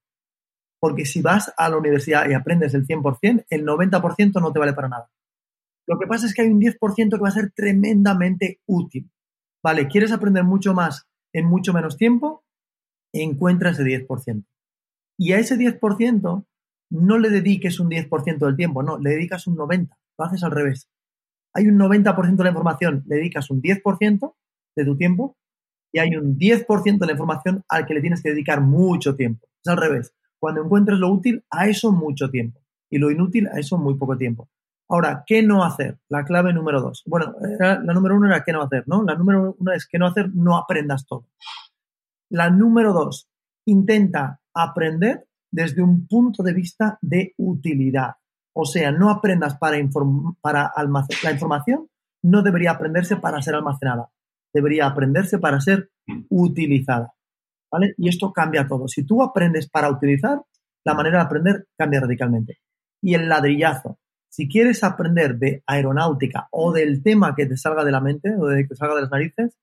Porque 0.80 1.04
si 1.04 1.22
vas 1.22 1.52
a 1.56 1.68
la 1.68 1.76
universidad 1.76 2.28
y 2.28 2.34
aprendes 2.34 2.74
el 2.74 2.86
100%, 2.86 3.46
el 3.48 3.64
90% 3.64 4.40
no 4.40 4.52
te 4.52 4.58
vale 4.58 4.74
para 4.74 4.88
nada. 4.88 5.10
Lo 5.86 5.98
que 5.98 6.06
pasa 6.06 6.26
es 6.26 6.34
que 6.34 6.42
hay 6.42 6.48
un 6.48 6.60
10% 6.60 7.10
que 7.10 7.22
va 7.22 7.28
a 7.28 7.32
ser 7.32 7.52
tremendamente 7.54 8.60
útil. 8.66 9.10
Vale, 9.62 9.88
¿quieres 9.88 10.12
aprender 10.12 10.44
mucho 10.44 10.74
más 10.74 11.06
en 11.32 11.46
mucho 11.46 11.72
menos 11.72 11.96
tiempo? 11.96 12.44
Encuentra 13.12 13.70
ese 13.70 13.84
10%. 13.84 14.44
Y 15.18 15.32
a 15.32 15.38
ese 15.38 15.56
10% 15.56 16.46
no 16.90 17.18
le 17.18 17.30
dediques 17.30 17.80
un 17.80 17.88
10% 17.88 18.38
del 18.38 18.56
tiempo, 18.56 18.82
no, 18.82 18.98
le 18.98 19.10
dedicas 19.10 19.46
un 19.46 19.56
90%, 19.56 19.88
lo 20.18 20.24
haces 20.24 20.42
al 20.42 20.50
revés. 20.50 20.88
Hay 21.54 21.68
un 21.68 21.78
90% 21.78 22.36
de 22.36 22.44
la 22.44 22.50
información, 22.50 23.02
le 23.06 23.16
dedicas 23.16 23.50
un 23.50 23.62
10% 23.62 24.34
de 24.76 24.84
tu 24.84 24.96
tiempo 24.96 25.36
y 25.92 25.98
hay 25.98 26.14
un 26.16 26.36
10% 26.36 26.98
de 26.98 27.06
la 27.06 27.12
información 27.12 27.64
al 27.68 27.86
que 27.86 27.94
le 27.94 28.02
tienes 28.02 28.22
que 28.22 28.30
dedicar 28.30 28.60
mucho 28.60 29.16
tiempo. 29.16 29.48
Es 29.64 29.70
al 29.70 29.78
revés. 29.78 30.14
Cuando 30.38 30.62
encuentres 30.62 30.98
lo 30.98 31.12
útil, 31.12 31.44
a 31.50 31.68
eso 31.68 31.92
mucho 31.92 32.30
tiempo 32.30 32.60
y 32.90 32.98
lo 32.98 33.10
inútil, 33.10 33.48
a 33.48 33.58
eso 33.58 33.78
muy 33.78 33.94
poco 33.94 34.16
tiempo. 34.16 34.48
Ahora, 34.88 35.24
¿qué 35.26 35.42
no 35.42 35.64
hacer? 35.64 35.98
La 36.08 36.24
clave 36.24 36.52
número 36.52 36.80
dos. 36.80 37.02
Bueno, 37.06 37.34
la 37.58 37.80
número 37.80 38.16
uno 38.16 38.28
era 38.28 38.44
qué 38.44 38.52
no 38.52 38.62
hacer, 38.62 38.84
¿no? 38.86 39.02
La 39.02 39.16
número 39.16 39.56
uno 39.58 39.72
es 39.72 39.86
qué 39.86 39.98
no 39.98 40.06
hacer, 40.06 40.30
no 40.32 40.56
aprendas 40.56 41.06
todo. 41.06 41.26
La 42.30 42.50
número 42.50 42.92
dos, 42.92 43.28
intenta 43.66 44.40
aprender 44.54 45.26
desde 45.50 45.82
un 45.82 46.06
punto 46.06 46.42
de 46.42 46.52
vista 46.52 46.98
de 47.00 47.34
utilidad. 47.38 48.14
O 48.52 48.64
sea, 48.64 48.92
no 48.92 49.10
aprendas 49.10 49.56
para, 49.58 49.76
para 50.40 50.66
almacenar. 50.66 51.24
La 51.24 51.32
información 51.32 51.88
no 52.22 52.42
debería 52.42 52.72
aprenderse 52.72 53.16
para 53.16 53.42
ser 53.42 53.54
almacenada, 53.54 54.10
debería 54.52 54.86
aprenderse 54.86 55.38
para 55.38 55.60
ser 55.60 55.90
utilizada. 56.28 57.15
Y 57.96 58.08
esto 58.08 58.32
cambia 58.32 58.66
todo. 58.66 58.88
Si 58.88 59.04
tú 59.04 59.22
aprendes 59.22 59.68
para 59.68 59.90
utilizar, 59.90 60.40
la 60.84 60.94
manera 60.94 61.18
de 61.18 61.24
aprender 61.24 61.66
cambia 61.76 62.00
radicalmente. 62.00 62.58
Y 63.02 63.14
el 63.14 63.28
ladrillazo. 63.28 63.98
Si 64.28 64.48
quieres 64.48 64.84
aprender 64.84 65.36
de 65.38 65.62
aeronáutica 65.66 66.48
o 66.50 66.72
del 66.72 67.02
tema 67.02 67.34
que 67.34 67.46
te 67.46 67.56
salga 67.56 67.84
de 67.84 67.92
la 67.92 68.00
mente 68.00 68.34
o 68.36 68.46
de 68.46 68.62
que 68.62 68.68
te 68.68 68.76
salga 68.76 68.94
de 68.94 69.02
las 69.02 69.10
narices, 69.10 69.56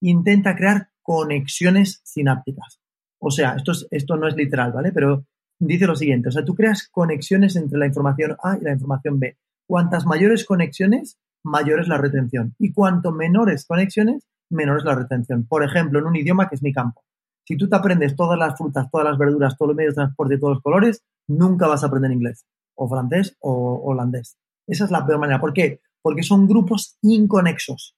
intenta 0.00 0.56
crear 0.56 0.88
conexiones 1.02 2.00
sinápticas. 2.04 2.80
O 3.18 3.30
sea, 3.30 3.54
esto, 3.54 3.72
esto 3.90 4.16
no 4.16 4.26
es 4.28 4.34
literal, 4.34 4.72
¿vale? 4.72 4.92
Pero 4.92 5.26
dice 5.58 5.86
lo 5.86 5.94
siguiente, 5.94 6.28
o 6.28 6.32
sea, 6.32 6.44
tú 6.44 6.54
creas 6.54 6.88
conexiones 6.88 7.54
entre 7.56 7.78
la 7.78 7.86
información 7.86 8.36
A 8.42 8.56
y 8.56 8.62
la 8.62 8.72
información 8.72 9.20
B. 9.20 9.36
Cuantas 9.66 10.06
mayores 10.06 10.44
conexiones, 10.44 11.18
mayor 11.44 11.80
es 11.80 11.88
la 11.88 11.98
retención. 11.98 12.54
Y 12.58 12.72
cuanto 12.72 13.12
menores 13.12 13.66
conexiones, 13.66 14.26
menor 14.50 14.78
es 14.78 14.84
la 14.84 14.94
retención. 14.94 15.46
Por 15.46 15.64
ejemplo, 15.64 15.98
en 15.98 16.06
un 16.06 16.16
idioma 16.16 16.48
que 16.48 16.56
es 16.56 16.62
mi 16.62 16.72
campo. 16.72 17.04
Si 17.44 17.56
tú 17.56 17.68
te 17.68 17.76
aprendes 17.76 18.16
todas 18.16 18.38
las 18.38 18.56
frutas, 18.56 18.90
todas 18.90 19.06
las 19.06 19.18
verduras, 19.18 19.56
todos 19.56 19.70
los 19.70 19.76
medios 19.76 19.94
de 19.94 20.02
transporte 20.02 20.38
todos 20.38 20.54
los 20.54 20.62
colores, 20.62 21.04
nunca 21.26 21.66
vas 21.66 21.82
a 21.82 21.86
aprender 21.86 22.12
inglés, 22.12 22.46
o 22.74 22.88
francés, 22.88 23.36
o 23.40 23.80
holandés. 23.84 24.38
Esa 24.66 24.84
es 24.84 24.90
la 24.90 25.04
peor 25.06 25.18
manera. 25.18 25.40
¿Por 25.40 25.52
qué? 25.52 25.80
Porque 26.02 26.22
son 26.22 26.46
grupos 26.46 26.96
inconexos. 27.02 27.96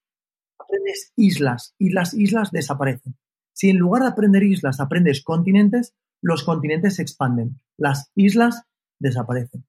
Aprendes 0.59 1.13
islas 1.17 1.75
y 1.79 1.91
las 1.91 2.15
islas 2.15 2.51
desaparecen. 2.51 3.17
Si 3.53 3.69
en 3.69 3.79
lugar 3.79 4.03
de 4.03 4.09
aprender 4.09 4.43
islas 4.43 4.81
aprendes 4.81 5.23
continentes, 5.23 5.95
los 6.23 6.45
continentes 6.45 6.97
se 6.97 7.03
expanden, 7.03 7.61
las 7.77 8.11
islas 8.15 8.63
desaparecen. 8.99 9.65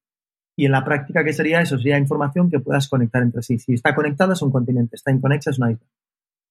Y 0.56 0.65
en 0.65 0.72
la 0.72 0.86
práctica, 0.86 1.24
¿qué 1.24 1.34
sería 1.34 1.62
eso? 1.62 1.77
Sería 1.77 1.98
información 1.98 2.50
que 2.50 2.60
puedas 2.60 2.88
conectar 2.88 3.24
entre 3.24 3.42
sí. 3.42 3.58
Si 3.58 3.74
está 3.74 3.96
conectada 3.96 4.34
es 4.34 4.42
un 4.42 4.51
continente, 4.51 4.96
está 4.96 5.12
inconexa 5.12 5.50
es 5.50 5.58
una 5.58 5.72
isla. 5.72 5.88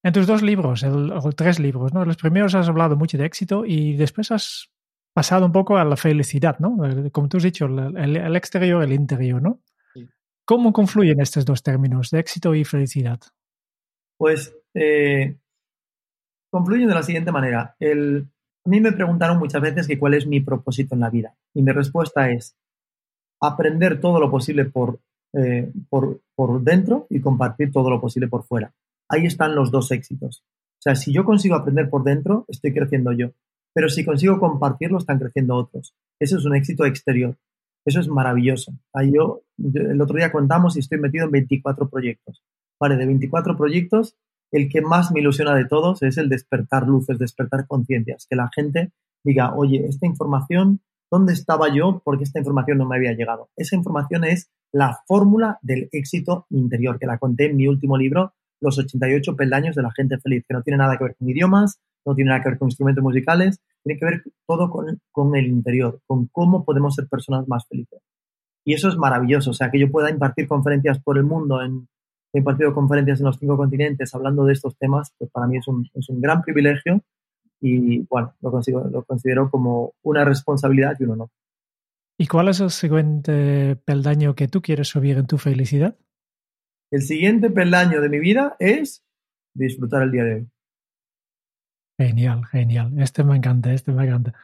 En 0.04 0.12
tus 0.12 0.26
dos 0.26 0.42
libros, 0.42 0.82
o 0.82 1.32
tres 1.32 1.60
libros, 1.60 1.92
¿no? 1.94 2.04
Los 2.04 2.16
primeros 2.16 2.54
has 2.54 2.68
hablado 2.68 2.96
mucho 2.96 3.16
de 3.16 3.24
éxito 3.24 3.64
y 3.64 3.94
después 3.94 4.32
has 4.32 4.70
pasado 5.14 5.46
un 5.46 5.52
poco 5.52 5.76
a 5.76 5.84
la 5.84 5.96
felicidad, 5.96 6.58
¿no? 6.58 6.76
Como 7.12 7.28
tú 7.28 7.36
has 7.36 7.42
dicho, 7.44 7.66
el, 7.66 8.36
exterior, 8.36 8.82
el 8.82 8.92
interior, 8.92 9.40
¿no? 9.40 9.60
¿Cómo 10.44 10.72
confluyen 10.72 11.20
estos 11.20 11.44
dos 11.44 11.62
términos, 11.62 12.10
de 12.10 12.18
éxito 12.18 12.54
y 12.54 12.64
felicidad? 12.64 13.20
Pues 14.18 14.56
eh, 14.74 15.36
confluyen 16.50 16.88
de 16.88 16.94
la 16.94 17.04
siguiente 17.04 17.30
manera. 17.30 17.76
El, 17.78 18.26
a 18.64 18.68
mí 18.68 18.80
me 18.80 18.92
preguntaron 18.92 19.38
muchas 19.38 19.62
veces 19.62 19.86
que 19.86 19.98
cuál 19.98 20.14
es 20.14 20.26
mi 20.26 20.40
propósito 20.40 20.94
en 20.94 21.00
la 21.00 21.10
vida 21.10 21.34
y 21.54 21.62
mi 21.62 21.70
respuesta 21.70 22.30
es 22.30 22.56
aprender 23.40 24.00
todo 24.00 24.18
lo 24.18 24.30
posible 24.30 24.64
por, 24.64 25.00
eh, 25.32 25.70
por, 25.88 26.20
por 26.34 26.60
dentro 26.62 27.06
y 27.08 27.20
compartir 27.20 27.70
todo 27.70 27.88
lo 27.88 28.00
posible 28.00 28.28
por 28.28 28.44
fuera. 28.44 28.72
Ahí 29.12 29.26
están 29.26 29.54
los 29.54 29.70
dos 29.70 29.90
éxitos. 29.92 30.42
O 30.42 30.82
sea, 30.82 30.96
si 30.96 31.12
yo 31.12 31.24
consigo 31.24 31.54
aprender 31.54 31.90
por 31.90 32.02
dentro, 32.02 32.46
estoy 32.48 32.72
creciendo 32.72 33.12
yo. 33.12 33.32
Pero 33.74 33.88
si 33.88 34.04
consigo 34.04 34.40
compartirlo, 34.40 34.98
están 34.98 35.18
creciendo 35.18 35.54
otros. 35.54 35.94
Eso 36.18 36.38
es 36.38 36.44
un 36.46 36.56
éxito 36.56 36.86
exterior. 36.86 37.36
Eso 37.84 38.00
es 38.00 38.08
maravilloso. 38.08 38.72
Yo, 39.12 39.42
el 39.74 40.00
otro 40.00 40.16
día 40.16 40.32
contamos 40.32 40.76
y 40.76 40.80
estoy 40.80 40.98
metido 40.98 41.26
en 41.26 41.30
24 41.30 41.90
proyectos. 41.90 42.42
Vale, 42.80 42.96
de 42.96 43.06
24 43.06 43.56
proyectos, 43.56 44.16
el 44.50 44.68
que 44.68 44.80
más 44.80 45.12
me 45.12 45.20
ilusiona 45.20 45.54
de 45.54 45.66
todos 45.66 46.02
es 46.02 46.16
el 46.16 46.28
despertar 46.28 46.86
luces, 46.86 47.18
despertar 47.18 47.66
conciencias, 47.66 48.26
que 48.28 48.36
la 48.36 48.50
gente 48.54 48.92
diga, 49.24 49.54
oye, 49.54 49.86
esta 49.86 50.06
información, 50.06 50.80
¿dónde 51.10 51.32
estaba 51.32 51.72
yo? 51.74 52.00
Porque 52.02 52.24
esta 52.24 52.38
información 52.38 52.78
no 52.78 52.86
me 52.86 52.96
había 52.96 53.12
llegado. 53.12 53.50
Esa 53.56 53.76
información 53.76 54.24
es 54.24 54.50
la 54.72 55.00
fórmula 55.06 55.58
del 55.62 55.88
éxito 55.92 56.46
interior, 56.50 56.98
que 56.98 57.06
la 57.06 57.18
conté 57.18 57.46
en 57.46 57.56
mi 57.56 57.68
último 57.68 57.96
libro, 57.96 58.34
Los 58.62 58.78
88 58.78 59.36
peldaños 59.36 59.76
de 59.76 59.82
la 59.82 59.92
gente 59.92 60.18
feliz, 60.18 60.44
que 60.48 60.54
no 60.54 60.62
tiene 60.62 60.78
nada 60.78 60.96
que 60.96 61.04
ver 61.04 61.16
con 61.16 61.28
idiomas, 61.28 61.78
no 62.06 62.14
tiene 62.14 62.30
nada 62.30 62.42
que 62.42 62.48
ver 62.48 62.58
con 62.58 62.68
instrumentos 62.68 63.04
musicales, 63.04 63.60
tiene 63.82 63.98
que 63.98 64.06
ver 64.06 64.22
todo 64.46 64.70
con, 64.70 64.98
con 65.10 65.36
el 65.36 65.46
interior, 65.46 66.00
con 66.06 66.28
cómo 66.28 66.64
podemos 66.64 66.94
ser 66.94 67.06
personas 67.08 67.46
más 67.46 67.66
felices. 67.68 68.00
Y 68.64 68.72
eso 68.72 68.88
es 68.88 68.96
maravilloso, 68.96 69.50
o 69.50 69.54
sea, 69.54 69.70
que 69.70 69.78
yo 69.78 69.90
pueda 69.90 70.08
impartir 70.08 70.48
conferencias 70.48 70.98
por 71.02 71.18
el 71.18 71.24
mundo 71.24 71.60
en 71.60 71.88
he 72.32 72.38
impartido 72.38 72.74
conferencias 72.74 73.20
en 73.20 73.26
los 73.26 73.38
cinco 73.38 73.56
continentes 73.56 74.14
hablando 74.14 74.44
de 74.44 74.54
estos 74.54 74.76
temas, 74.76 75.12
pues 75.18 75.30
para 75.30 75.46
mí 75.46 75.58
es 75.58 75.68
un, 75.68 75.88
es 75.94 76.08
un 76.08 76.20
gran 76.20 76.42
privilegio 76.42 77.02
y 77.60 78.00
bueno, 78.06 78.34
lo, 78.40 78.50
consigo, 78.50 78.84
lo 78.90 79.04
considero 79.04 79.50
como 79.50 79.92
una 80.02 80.24
responsabilidad 80.24 80.96
y 80.98 81.04
un 81.04 81.10
honor. 81.10 81.28
¿Y 82.18 82.26
cuál 82.26 82.48
es 82.48 82.60
el 82.60 82.70
siguiente 82.70 83.76
peldaño 83.76 84.34
que 84.34 84.48
tú 84.48 84.62
quieres 84.62 84.88
subir 84.88 85.18
en 85.18 85.26
tu 85.26 85.38
felicidad? 85.38 85.96
El 86.92 87.02
siguiente 87.02 87.50
peldaño 87.50 88.00
de 88.00 88.08
mi 88.08 88.20
vida 88.20 88.54
es 88.58 89.02
disfrutar 89.54 90.02
el 90.02 90.12
día 90.12 90.24
de 90.24 90.34
hoy. 90.34 90.48
Genial, 91.98 92.44
genial. 92.46 92.92
Este 92.98 93.24
me 93.24 93.36
encanta, 93.36 93.72
este 93.72 93.92
me 93.92 94.04
encanta. 94.04 94.34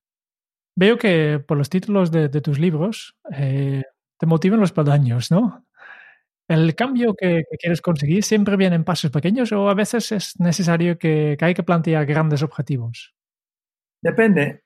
Veo 0.74 0.96
que 0.96 1.38
por 1.46 1.58
los 1.58 1.68
títulos 1.68 2.10
de, 2.10 2.28
de 2.28 2.40
tus 2.40 2.58
libros 2.58 3.16
eh, 3.32 3.84
te 4.18 4.26
motivan 4.26 4.60
los 4.60 4.72
peldaños, 4.72 5.30
¿no? 5.30 5.66
¿El 6.48 6.74
cambio 6.74 7.14
que, 7.14 7.44
quieres 7.60 7.82
conseguir 7.82 8.24
siempre 8.24 8.56
viene 8.56 8.76
en 8.76 8.84
pasos 8.84 9.10
pequeños 9.10 9.52
o 9.52 9.68
a 9.68 9.74
veces 9.74 10.10
es 10.12 10.40
necesario 10.40 10.98
que, 10.98 11.36
hay 11.38 11.52
que 11.52 11.62
plantear 11.62 12.06
grandes 12.06 12.42
objetivos? 12.42 13.14
Depende. 14.00 14.62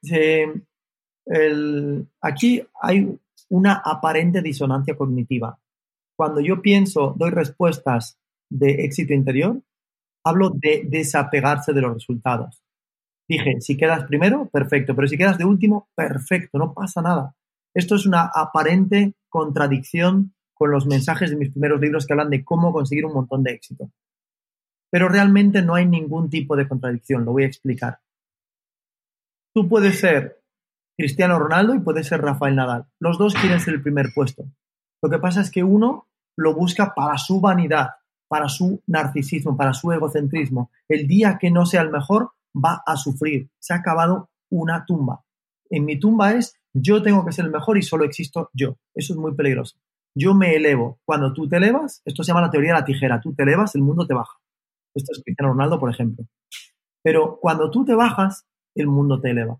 aquí 2.20 2.62
hay 2.80 3.18
una 3.48 3.82
aparente 3.84 4.40
disonancia 4.40 4.96
cognitiva. 4.96 5.58
Cuando 6.22 6.40
yo 6.40 6.62
pienso, 6.62 7.16
doy 7.18 7.30
respuestas 7.32 8.16
de 8.48 8.84
éxito 8.84 9.12
interior, 9.12 9.60
hablo 10.24 10.50
de 10.50 10.86
desapegarse 10.88 11.72
de 11.72 11.80
los 11.80 11.94
resultados. 11.94 12.62
Dije, 13.28 13.60
si 13.60 13.76
quedas 13.76 14.04
primero, 14.04 14.48
perfecto, 14.48 14.94
pero 14.94 15.08
si 15.08 15.18
quedas 15.18 15.36
de 15.36 15.44
último, 15.44 15.88
perfecto, 15.96 16.58
no 16.58 16.74
pasa 16.74 17.02
nada. 17.02 17.34
Esto 17.74 17.96
es 17.96 18.06
una 18.06 18.30
aparente 18.32 19.14
contradicción 19.28 20.32
con 20.54 20.70
los 20.70 20.86
mensajes 20.86 21.30
de 21.30 21.36
mis 21.38 21.50
primeros 21.50 21.80
libros 21.80 22.06
que 22.06 22.12
hablan 22.12 22.30
de 22.30 22.44
cómo 22.44 22.72
conseguir 22.72 23.04
un 23.04 23.14
montón 23.14 23.42
de 23.42 23.54
éxito. 23.54 23.90
Pero 24.92 25.08
realmente 25.08 25.60
no 25.60 25.74
hay 25.74 25.86
ningún 25.86 26.30
tipo 26.30 26.54
de 26.54 26.68
contradicción, 26.68 27.24
lo 27.24 27.32
voy 27.32 27.42
a 27.42 27.48
explicar. 27.48 27.98
Tú 29.52 29.68
puedes 29.68 29.98
ser 29.98 30.40
Cristiano 30.96 31.40
Ronaldo 31.40 31.74
y 31.74 31.80
puedes 31.80 32.06
ser 32.06 32.22
Rafael 32.22 32.54
Nadal. 32.54 32.86
Los 33.00 33.18
dos 33.18 33.34
quieren 33.34 33.58
ser 33.58 33.74
el 33.74 33.82
primer 33.82 34.10
puesto. 34.14 34.44
Lo 35.02 35.10
que 35.10 35.18
pasa 35.18 35.40
es 35.40 35.50
que 35.50 35.64
uno 35.64 36.06
lo 36.36 36.54
busca 36.54 36.94
para 36.94 37.18
su 37.18 37.40
vanidad, 37.40 37.90
para 38.28 38.48
su 38.48 38.82
narcisismo, 38.86 39.56
para 39.56 39.72
su 39.72 39.92
egocentrismo. 39.92 40.70
El 40.88 41.06
día 41.06 41.38
que 41.38 41.50
no 41.50 41.66
sea 41.66 41.82
el 41.82 41.90
mejor 41.90 42.32
va 42.54 42.82
a 42.86 42.96
sufrir. 42.96 43.50
Se 43.58 43.74
ha 43.74 43.76
acabado 43.78 44.30
una 44.50 44.84
tumba. 44.84 45.24
En 45.70 45.84
mi 45.84 45.98
tumba 45.98 46.32
es 46.32 46.54
yo 46.74 47.02
tengo 47.02 47.24
que 47.24 47.32
ser 47.32 47.44
el 47.44 47.50
mejor 47.50 47.78
y 47.78 47.82
solo 47.82 48.04
existo 48.04 48.50
yo. 48.52 48.76
Eso 48.94 49.12
es 49.12 49.18
muy 49.18 49.34
peligroso 49.34 49.76
yo 50.14 50.34
me 50.34 50.54
elevo. 50.54 51.00
Cuando 51.04 51.32
tú 51.32 51.48
te 51.48 51.56
elevas, 51.56 52.02
esto 52.04 52.22
se 52.22 52.28
llama 52.28 52.42
la 52.42 52.50
teoría 52.50 52.74
de 52.74 52.80
la 52.80 52.84
tijera, 52.84 53.20
tú 53.20 53.34
te 53.34 53.42
elevas, 53.42 53.74
el 53.74 53.82
mundo 53.82 54.06
te 54.06 54.14
baja. 54.14 54.38
Esto 54.94 55.12
es 55.12 55.22
Cristiano 55.22 55.52
Ronaldo, 55.52 55.78
por 55.78 55.90
ejemplo. 55.90 56.24
Pero 57.02 57.38
cuando 57.40 57.70
tú 57.70 57.84
te 57.84 57.94
bajas, 57.94 58.46
el 58.74 58.86
mundo 58.86 59.20
te 59.20 59.30
eleva. 59.30 59.58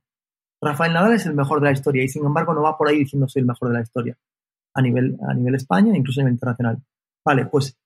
Rafael 0.60 0.92
Nadal 0.92 1.14
es 1.14 1.26
el 1.26 1.34
mejor 1.34 1.60
de 1.60 1.66
la 1.66 1.72
historia 1.72 2.04
y 2.04 2.08
sin 2.08 2.24
embargo 2.24 2.54
no 2.54 2.62
va 2.62 2.78
por 2.78 2.88
ahí 2.88 2.98
diciendo 2.98 3.26
soy 3.28 3.40
el 3.40 3.46
mejor 3.46 3.68
de 3.68 3.74
la 3.74 3.82
historia 3.82 4.16
a 4.74 4.82
nivel, 4.82 5.16
a 5.28 5.34
nivel 5.34 5.54
España, 5.54 5.96
incluso 5.96 6.20
a 6.20 6.22
nivel 6.22 6.34
internacional. 6.34 6.82
Vale, 7.24 7.46
pues 7.46 7.78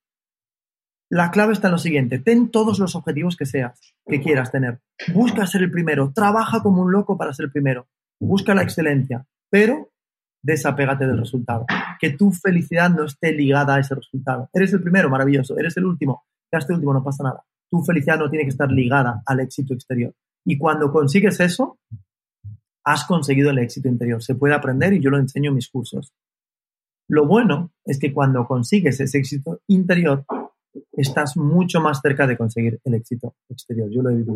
la 1.08 1.30
clave 1.30 1.52
está 1.52 1.68
en 1.68 1.72
lo 1.72 1.78
siguiente, 1.78 2.18
ten 2.18 2.50
todos 2.50 2.78
los 2.78 2.96
objetivos 2.96 3.36
que 3.36 3.46
seas, 3.46 3.80
que 4.06 4.20
quieras 4.20 4.50
tener. 4.50 4.80
Busca 5.14 5.46
ser 5.46 5.62
el 5.62 5.70
primero, 5.70 6.12
trabaja 6.12 6.62
como 6.62 6.82
un 6.82 6.92
loco 6.92 7.16
para 7.16 7.32
ser 7.32 7.46
el 7.46 7.52
primero, 7.52 7.86
busca 8.20 8.54
la 8.54 8.62
excelencia, 8.62 9.24
pero 9.50 9.90
desapégate 10.42 11.06
del 11.06 11.18
resultado. 11.18 11.66
Que 12.00 12.10
tu 12.10 12.32
felicidad 12.32 12.90
no 12.90 13.04
esté 13.04 13.32
ligada 13.32 13.74
a 13.74 13.80
ese 13.80 13.94
resultado. 13.94 14.48
Eres 14.52 14.72
el 14.72 14.82
primero, 14.82 15.10
maravilloso. 15.10 15.58
Eres 15.58 15.76
el 15.76 15.84
último, 15.84 16.24
este 16.50 16.72
último, 16.72 16.92
no 16.92 17.02
pasa 17.02 17.24
nada. 17.24 17.44
Tu 17.70 17.82
felicidad 17.82 18.18
no 18.18 18.30
tiene 18.30 18.44
que 18.44 18.50
estar 18.50 18.70
ligada 18.70 19.22
al 19.26 19.40
éxito 19.40 19.74
exterior. 19.74 20.14
Y 20.44 20.56
cuando 20.56 20.92
consigues 20.92 21.40
eso, 21.40 21.78
has 22.84 23.04
conseguido 23.04 23.50
el 23.50 23.58
éxito 23.58 23.88
interior. 23.88 24.22
Se 24.22 24.36
puede 24.36 24.54
aprender 24.54 24.92
y 24.92 25.00
yo 25.00 25.10
lo 25.10 25.18
enseño 25.18 25.50
en 25.50 25.56
mis 25.56 25.68
cursos. 25.68 26.12
Lo 27.08 27.26
bueno 27.26 27.72
es 27.84 27.98
que 27.98 28.12
cuando 28.12 28.46
consigues 28.46 29.00
ese 29.00 29.18
éxito 29.18 29.60
interior, 29.68 30.25
estás 30.92 31.36
mucho 31.36 31.80
más 31.80 32.00
cerca 32.00 32.26
de 32.26 32.36
conseguir 32.36 32.80
el 32.84 32.94
éxito 32.94 33.34
exterior. 33.48 33.88
Yo 33.90 34.02
lo 34.02 34.10
he 34.10 34.14
vivido. 34.14 34.35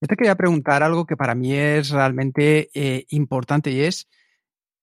Yo 0.00 0.06
te 0.06 0.16
quería 0.16 0.36
preguntar 0.36 0.82
algo 0.82 1.06
que 1.06 1.16
para 1.16 1.34
mí 1.34 1.52
es 1.52 1.90
realmente 1.90 2.70
eh, 2.72 3.04
importante 3.10 3.70
y 3.70 3.80
es 3.80 4.08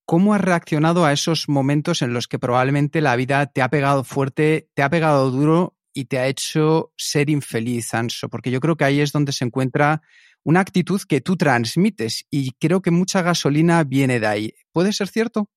cómo 0.05 0.34
has 0.34 0.41
reaccionado 0.41 1.05
a 1.05 1.13
esos 1.13 1.48
momentos 1.48 2.01
en 2.01 2.13
los 2.13 2.27
que 2.27 2.38
probablemente 2.38 3.01
la 3.01 3.15
vida 3.15 3.45
te 3.48 3.62
ha 3.62 3.69
pegado 3.69 4.03
fuerte, 4.03 4.69
te 4.74 4.84
ha 4.84 4.89
pegado 4.89 5.31
duro 5.31 5.75
y 5.93 6.05
te 6.05 6.19
ha 6.19 6.27
hecho 6.27 6.91
ser 6.98 7.29
infeliz, 7.29 7.93
Anso, 7.93 8.27
porque 8.29 8.51
yo 8.51 8.60
creo 8.60 8.75
que 8.75 8.84
ahí 8.84 9.00
es 9.00 9.13
donde 9.13 9.31
se 9.31 9.45
encuentra 9.45 10.01
una 10.43 10.60
actitud 10.60 11.01
que 11.07 11.22
tú 11.22 11.38
transmites 11.38 12.25
y 12.29 12.51
creo 12.60 12.81
que 12.81 12.91
mucha 12.91 13.22
gasolina 13.22 13.84
viene 13.84 14.19
de 14.19 14.27
ahí. 14.27 14.53
¿Puede 14.74 14.91
ser 14.91 15.07
cierto? 15.07 15.50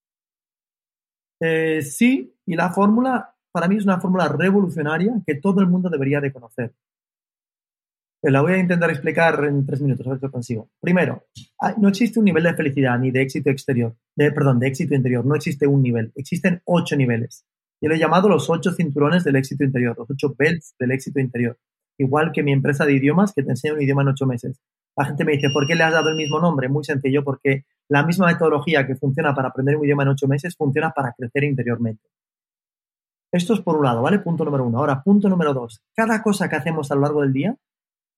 Eh, 1.41 1.83
sí, 1.83 2.35
y 2.47 2.55
la 2.55 2.71
fórmula 2.71 3.35
para 3.51 3.67
mí 3.67 3.77
es 3.77 3.85
una 3.85 4.01
fórmula 4.01 4.29
revolucionaria 4.29 5.13
que 5.27 5.35
todo 5.35 5.61
el 5.61 5.67
mundo 5.67 5.91
debería 5.91 6.21
de 6.21 6.33
conocer. 6.33 6.75
Te 8.21 8.33
la 8.33 8.43
voy 8.43 8.55
a 8.55 8.59
intentar 8.59 8.91
explicar 8.91 9.45
en 9.45 9.65
tres 9.65 9.81
minutos, 9.81 10.05
a 10.07 10.11
ver 10.11 10.19
si 10.19 10.29
consigo. 10.29 10.71
Primero, 10.81 11.25
no 11.77 11.89
existe 11.89 12.19
un 12.19 12.25
nivel 12.25 12.43
de 12.43 12.55
felicidad 12.55 12.99
ni 12.99 13.13
de 13.13 13.23
éxito 13.23 13.49
exterior, 13.51 13.95
perdón, 14.17 14.59
de 14.59 14.67
éxito 14.67 14.95
interior, 14.95 15.25
no 15.25 15.37
existe 15.37 15.69
un 15.69 15.83
nivel, 15.83 16.13
existen 16.17 16.61
ocho 16.65 16.97
niveles. 16.97 17.45
Yo 17.81 17.89
lo 17.89 17.95
he 17.95 17.99
llamado 17.99 18.29
los 18.29 18.51
ocho 18.51 18.73
cinturones 18.73 19.23
del 19.23 19.37
éxito 19.37 19.63
interior, 19.63 19.97
los 19.97 20.11
ocho 20.11 20.35
belts 20.37 20.75
del 20.81 20.91
éxito 20.91 21.21
interior. 21.21 21.59
Igual 21.97 22.33
que 22.33 22.43
mi 22.43 22.53
empresa 22.53 22.85
de 22.85 22.95
idiomas 22.95 23.33
que 23.33 23.45
te 23.45 23.51
enseña 23.51 23.75
un 23.75 23.83
idioma 23.83 24.03
en 24.03 24.09
ocho 24.09 24.27
meses. 24.27 24.61
La 24.97 25.05
gente 25.05 25.25
me 25.25 25.33
dice, 25.33 25.51
¿por 25.51 25.69
qué 25.69 25.77
le 25.77 25.85
has 25.85 25.93
dado 25.93 26.09
el 26.11 26.17
mismo 26.17 26.41
nombre? 26.41 26.69
Muy 26.69 26.83
sencillo, 26.83 27.23
porque 27.23 27.67
la 27.89 28.05
misma 28.05 28.27
metodología 28.27 28.85
que 28.85 28.97
funciona 28.97 29.33
para 29.33 29.49
aprender 29.49 29.77
un 29.77 29.85
idioma 29.85 30.03
en 30.03 30.09
ocho 30.09 30.27
meses 30.27 30.57
funciona 30.57 30.91
para 30.91 31.13
crecer 31.17 31.45
interiormente. 31.45 32.03
Esto 33.33 33.55
es 33.55 33.61
por 33.61 33.77
un 33.77 33.85
lado, 33.85 34.03
¿vale? 34.03 34.19
Punto 34.19 34.45
número 34.45 34.65
uno. 34.65 34.79
Ahora, 34.79 35.03
punto 35.05 35.29
número 35.29 35.55
dos. 35.55 35.85
Cada 35.95 36.21
cosa 36.21 36.49
que 36.49 36.57
hacemos 36.57 36.91
a 36.91 36.97
lo 36.97 37.03
largo 37.03 37.23
del 37.23 37.33
día 37.33 37.57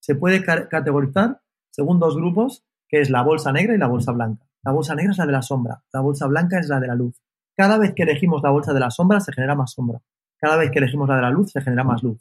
se 0.01 0.15
puede 0.15 0.43
categorizar 0.43 1.41
según 1.71 1.99
dos 1.99 2.17
grupos, 2.17 2.65
que 2.89 3.01
es 3.01 3.11
la 3.11 3.23
bolsa 3.23 3.53
negra 3.53 3.75
y 3.75 3.79
la 3.79 3.87
bolsa 3.87 4.13
blanca. 4.13 4.45
La 4.63 4.73
bolsa 4.73 4.95
negra 4.95 5.13
es 5.13 5.19
la 5.19 5.27
de 5.27 5.33
la 5.33 5.43
sombra, 5.43 5.83
la 5.93 6.01
bolsa 6.01 6.27
blanca 6.27 6.59
es 6.59 6.69
la 6.69 6.81
de 6.81 6.89
la 6.89 6.95
luz. 6.95 7.21
Cada 7.57 7.79
vez 7.79 7.93
que 7.95 8.03
elegimos 8.03 8.43
la 8.43 8.51
bolsa 8.51 8.73
de 8.73 8.81
la 8.81 8.91
sombra 8.91 9.21
se 9.21 9.33
genera 9.33 9.55
más 9.55 9.73
sombra. 9.73 10.01
Cada 10.39 10.57
vez 10.57 10.71
que 10.71 10.79
elegimos 10.79 11.09
la 11.09 11.17
de 11.17 11.23
la 11.23 11.31
luz 11.31 11.53
se 11.53 11.61
genera 11.61 11.85
más 11.85 12.03
luz. 12.03 12.19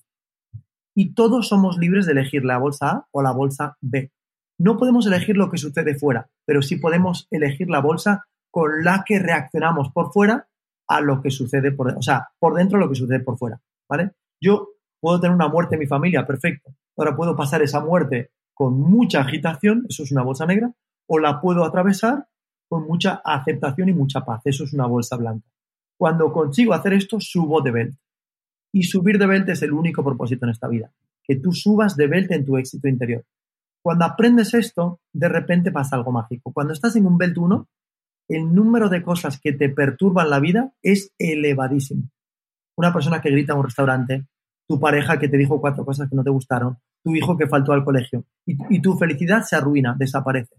Y 0.94 1.14
todos 1.14 1.48
somos 1.48 1.78
libres 1.78 2.06
de 2.06 2.12
elegir 2.12 2.44
la 2.44 2.58
bolsa 2.58 2.90
A 2.90 3.08
o 3.12 3.22
la 3.22 3.32
bolsa 3.32 3.78
B. 3.82 4.12
No 4.58 4.78
podemos 4.78 5.08
elegir 5.08 5.38
lo 5.38 5.50
que 5.50 5.58
sucede 5.58 5.96
fuera, 5.96 6.30
pero 6.46 6.62
sí 6.62 6.76
podemos 6.76 7.28
elegir 7.32 7.70
la 7.70 7.80
bolsa 7.80 8.26
con 8.52 8.84
la 8.84 9.04
que 9.06 9.20
reaccionamos 9.20 9.92
por 9.94 10.12
fuera 10.12 10.48
a 10.88 11.02
lo 11.02 11.22
que 11.22 11.32
sucede 11.32 11.72
por 11.72 11.96
o 11.98 12.02
sea, 12.02 12.30
por 12.40 12.56
dentro 12.56 12.78
a 12.78 12.82
lo 12.82 12.90
que 12.90 12.96
sucede 12.96 13.22
por 13.22 13.38
fuera, 13.38 13.62
¿vale? 13.88 14.12
Yo 14.42 14.70
puedo 15.00 15.20
tener 15.20 15.36
una 15.36 15.48
muerte 15.48 15.76
en 15.76 15.80
mi 15.80 15.88
familia, 15.88 16.26
perfecto. 16.26 16.72
Ahora 17.00 17.16
puedo 17.16 17.34
pasar 17.34 17.62
esa 17.62 17.80
muerte 17.80 18.32
con 18.54 18.78
mucha 18.78 19.22
agitación, 19.22 19.86
eso 19.88 20.04
es 20.04 20.12
una 20.12 20.22
bolsa 20.22 20.46
negra, 20.46 20.74
o 21.08 21.18
la 21.18 21.40
puedo 21.40 21.64
atravesar 21.64 22.28
con 22.68 22.86
mucha 22.86 23.22
aceptación 23.24 23.88
y 23.88 23.94
mucha 23.94 24.26
paz, 24.26 24.42
eso 24.44 24.66
es 24.66 24.74
una 24.74 24.86
bolsa 24.86 25.16
blanca. 25.16 25.48
Cuando 25.98 26.30
consigo 26.34 26.74
hacer 26.74 26.92
esto, 26.92 27.22
subo 27.22 27.62
de 27.62 27.72
belt. 27.72 27.98
Y 28.74 28.84
subir 28.84 29.18
de 29.18 29.28
belt 29.28 29.48
es 29.48 29.62
el 29.62 29.72
único 29.72 30.04
propósito 30.04 30.46
en 30.46 30.52
esta 30.52 30.68
vida, 30.68 30.92
que 31.24 31.38
tú 31.38 31.54
subas 31.54 31.96
de 31.96 32.08
belt 32.08 32.32
en 32.32 32.46
tu 32.46 32.58
éxito 32.58 32.90
interior. 32.90 33.24
Cuando 33.82 34.04
aprendes 34.04 34.54
esto, 34.54 35.00
de 35.14 35.30
repente 35.30 35.72
pasa 35.72 35.96
algo 35.96 36.12
mágico. 36.12 36.52
Cuando 36.52 36.74
estás 36.74 36.98
en 36.98 37.06
un 37.06 37.18
belt 37.18 37.38
1, 37.38 37.66
el 38.28 38.54
número 38.54 38.90
de 38.90 39.02
cosas 39.02 39.40
que 39.40 39.54
te 39.54 39.70
perturban 39.70 40.30
la 40.30 40.42
vida 40.42 40.74
es 40.84 41.14
elevadísimo. 41.18 42.10
Una 42.76 42.92
persona 42.92 43.22
que 43.22 43.32
grita 43.32 43.54
en 43.54 43.60
un 43.60 43.66
restaurante, 43.66 44.28
tu 44.68 44.82
pareja 44.82 45.18
que 45.18 45.30
te 45.30 45.38
dijo 45.38 45.62
cuatro 45.62 45.86
cosas 45.86 46.10
que 46.10 46.16
no 46.18 46.26
te 46.26 46.30
gustaron, 46.30 46.78
tu 47.04 47.16
hijo 47.16 47.38
que 47.38 47.48
faltó 47.48 47.74
al 47.74 47.84
colegio 47.84 48.26
y, 48.46 48.82
tu 48.82 48.98
felicidad 48.98 49.44
se 49.44 49.56
arruina, 49.56 49.96
desaparece. 49.98 50.56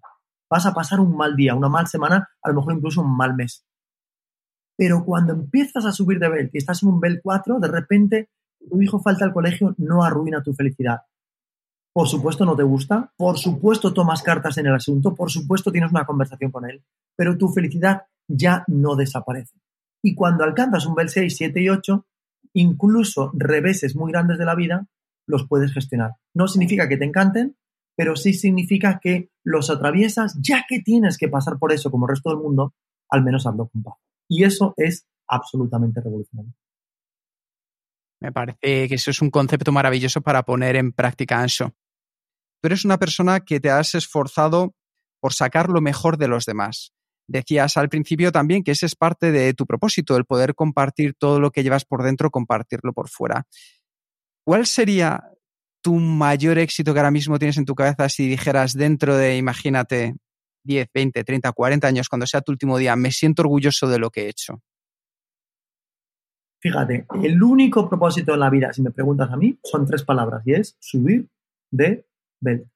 Vas 0.49 0.67
a 0.67 0.75
pasar 0.75 1.01
un 1.01 1.17
mal 1.17 1.37
día, 1.37 1.55
una 1.55 1.69
mal 1.69 1.87
semana, 1.87 2.29
a 2.43 2.49
lo 2.49 2.57
mejor 2.57 2.75
incluso 2.75 3.03
un 3.03 3.17
mal 3.17 3.35
mes. 3.35 3.65
Pero 4.77 5.05
cuando 5.05 5.33
empiezas 5.33 5.85
a 5.85 5.93
subir 5.93 6.19
de 6.19 6.29
belt 6.29 6.55
y 6.55 6.59
estás 6.59 6.83
en 6.83 6.89
un 6.89 7.01
belt 7.01 7.21
4, 7.23 7.59
de 7.61 7.69
repente 7.69 8.31
tu 8.69 8.81
hijo 8.81 9.01
falta 9.01 9.25
al 9.25 9.33
colegio, 9.33 9.75
no 9.79 10.03
arruina 10.03 10.43
tu 10.43 10.55
felicidad. 10.55 11.01
Por 11.93 12.09
supuesto 12.09 12.45
no 12.45 12.57
te 12.57 12.63
gusta, 12.63 13.13
por 13.17 13.39
supuesto 13.39 13.93
tomas 13.93 14.23
cartas 14.23 14.57
en 14.59 14.67
el 14.67 14.75
asunto, 14.75 15.15
por 15.15 15.31
supuesto 15.31 15.73
tienes 15.73 15.91
una 15.91 16.07
conversación 16.07 16.51
con 16.53 16.69
él, 16.69 16.85
pero 17.17 17.37
tu 17.37 17.49
felicidad 17.49 18.03
ya 18.29 18.65
no 18.69 18.95
desaparece. 18.95 19.59
Y 20.03 20.15
cuando 20.15 20.45
alcanzas 20.45 20.87
un 20.87 20.95
bel 20.95 21.09
6, 21.09 21.37
7 21.37 21.61
y 21.61 21.69
8, 21.69 22.07
incluso 22.55 23.33
reveses 23.35 23.97
muy 23.97 24.13
grandes 24.13 24.39
de 24.39 24.45
la 24.45 24.55
vida 24.55 24.87
los 25.31 25.47
puedes 25.49 25.73
gestionar. 25.73 26.13
No 26.35 26.49
significa 26.49 26.89
que 26.89 26.97
te 26.97 27.05
encanten, 27.05 27.57
pero 27.97 28.17
sí 28.17 28.33
significa 28.33 28.99
que 29.03 29.31
los 29.45 29.71
atraviesas, 29.71 30.39
ya 30.41 30.65
que 30.69 30.81
tienes 30.81 31.19
que 31.19 31.29
pasar 31.29 31.59
por 31.59 31.73
eso 31.73 31.91
como 31.91 32.07
el 32.07 32.11
resto 32.11 32.31
del 32.31 32.39
mundo, 32.39 32.75
al 33.11 33.23
menos 33.23 33.47
hazlo 33.47 33.69
con 33.69 33.83
paz. 33.83 33.95
Y 34.29 34.45
eso 34.45 34.75
es 34.77 35.07
absolutamente 35.29 36.01
revolucionario. 36.01 36.55
Me 38.21 38.33
parece 38.33 38.89
que 38.89 38.95
eso 38.95 39.11
es 39.11 39.23
un 39.23 39.31
concepto 39.31 39.73
maravilloso 39.73 40.21
para 40.21 40.43
poner 40.43 40.77
en 40.77 40.93
práctica, 40.93 41.41
Anso. 41.41 41.75
Tú 42.61 42.67
eres 42.67 42.85
una 42.85 42.99
persona 42.99 43.41
que 43.41 43.61
te 43.61 43.71
has 43.71 43.95
esforzado 43.95 44.75
por 45.21 45.33
sacar 45.33 45.71
lo 45.71 45.81
mejor 45.81 46.19
de 46.19 46.29
los 46.29 46.45
demás. 46.45 46.93
Decías 47.27 47.77
al 47.77 47.89
principio 47.89 48.33
también 48.33 48.63
que 48.65 48.73
ese 48.73 48.87
es 48.87 48.97
parte 48.97 49.31
de 49.31 49.55
tu 49.55 49.65
propósito, 49.65 50.17
el 50.17 50.25
poder 50.25 50.55
compartir 50.55 51.15
todo 51.19 51.41
lo 51.41 51.51
que 51.51 51.63
llevas 51.63 51.85
por 51.85 52.03
dentro, 52.03 52.31
compartirlo 52.31 52.93
por 52.93 53.09
fuera. 53.09 53.47
¿Cuál 54.51 54.67
sería 54.67 55.23
tu 55.81 55.95
mayor 55.95 56.59
éxito 56.59 56.93
que 56.93 56.99
ahora 56.99 57.13
mismo 57.13 57.39
tienes 57.39 57.57
en 57.57 57.65
tu 57.65 57.77
cabeza 57.77 58.09
si 58.09 58.29
dijeras 58.29 58.75
dentro 58.75 59.17
de, 59.17 59.37
imagínate, 59.37 60.17
10, 60.65 60.89
20, 60.93 61.23
30, 61.23 61.53
40 61.53 61.87
años, 61.87 62.09
cuando 62.09 62.27
sea 62.27 62.41
tu 62.41 62.51
último 62.51 62.77
día, 62.77 62.97
me 62.97 63.13
siento 63.13 63.43
orgulloso 63.43 63.87
de 63.87 64.01
lo 64.01 64.11
que 64.11 64.23
he 64.23 64.29
hecho? 64.29 64.61
Fíjate, 66.61 67.07
el 67.23 67.41
único 67.41 67.89
propósito 67.89 68.35
en 68.35 68.41
la 68.41 68.51
vida, 68.51 68.73
si 68.73 68.83
me 68.83 68.91
preguntas 68.91 69.31
a 69.31 69.37
mí, 69.37 69.57
son 69.63 69.87
tres 69.87 70.03
palabras 70.03 70.43
y 70.45 70.55
es 70.55 70.77
subir 70.81 71.29
de 71.71 72.05
belt. 72.41 72.67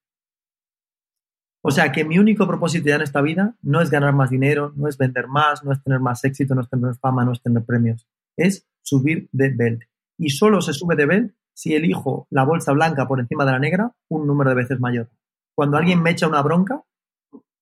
O 1.61 1.73
sea 1.73 1.91
que 1.91 2.05
mi 2.05 2.21
único 2.21 2.47
propósito 2.47 2.89
ya 2.89 2.95
en 2.95 3.03
esta 3.03 3.21
vida 3.21 3.57
no 3.63 3.81
es 3.81 3.91
ganar 3.91 4.15
más 4.15 4.31
dinero, 4.31 4.73
no 4.77 4.87
es 4.87 4.97
vender 4.97 5.27
más, 5.27 5.65
no 5.65 5.73
es 5.73 5.83
tener 5.83 5.99
más 5.99 6.23
éxito, 6.23 6.55
no 6.55 6.61
es 6.61 6.71
tener 6.71 6.95
fama, 6.95 7.25
no 7.25 7.33
es 7.33 7.43
tener 7.43 7.65
premios. 7.65 8.07
Es 8.37 8.65
subir 8.81 9.29
de 9.33 9.49
belt. 9.49 9.83
Y 10.17 10.31
solo 10.31 10.61
se 10.61 10.73
sube 10.73 10.95
de 10.95 11.07
belt 11.07 11.35
si 11.55 11.75
elijo 11.75 12.27
la 12.31 12.45
bolsa 12.45 12.73
blanca 12.73 13.07
por 13.07 13.21
encima 13.21 13.45
de 13.45 13.53
la 13.53 13.59
negra, 13.59 13.93
un 14.09 14.27
número 14.27 14.51
de 14.51 14.57
veces 14.57 14.81
mayor. 14.81 15.09
Cuando 15.55 15.77
alguien 15.77 16.03
me 16.03 16.11
echa 16.11 16.29
una 16.29 16.43
bronca, 16.43 16.83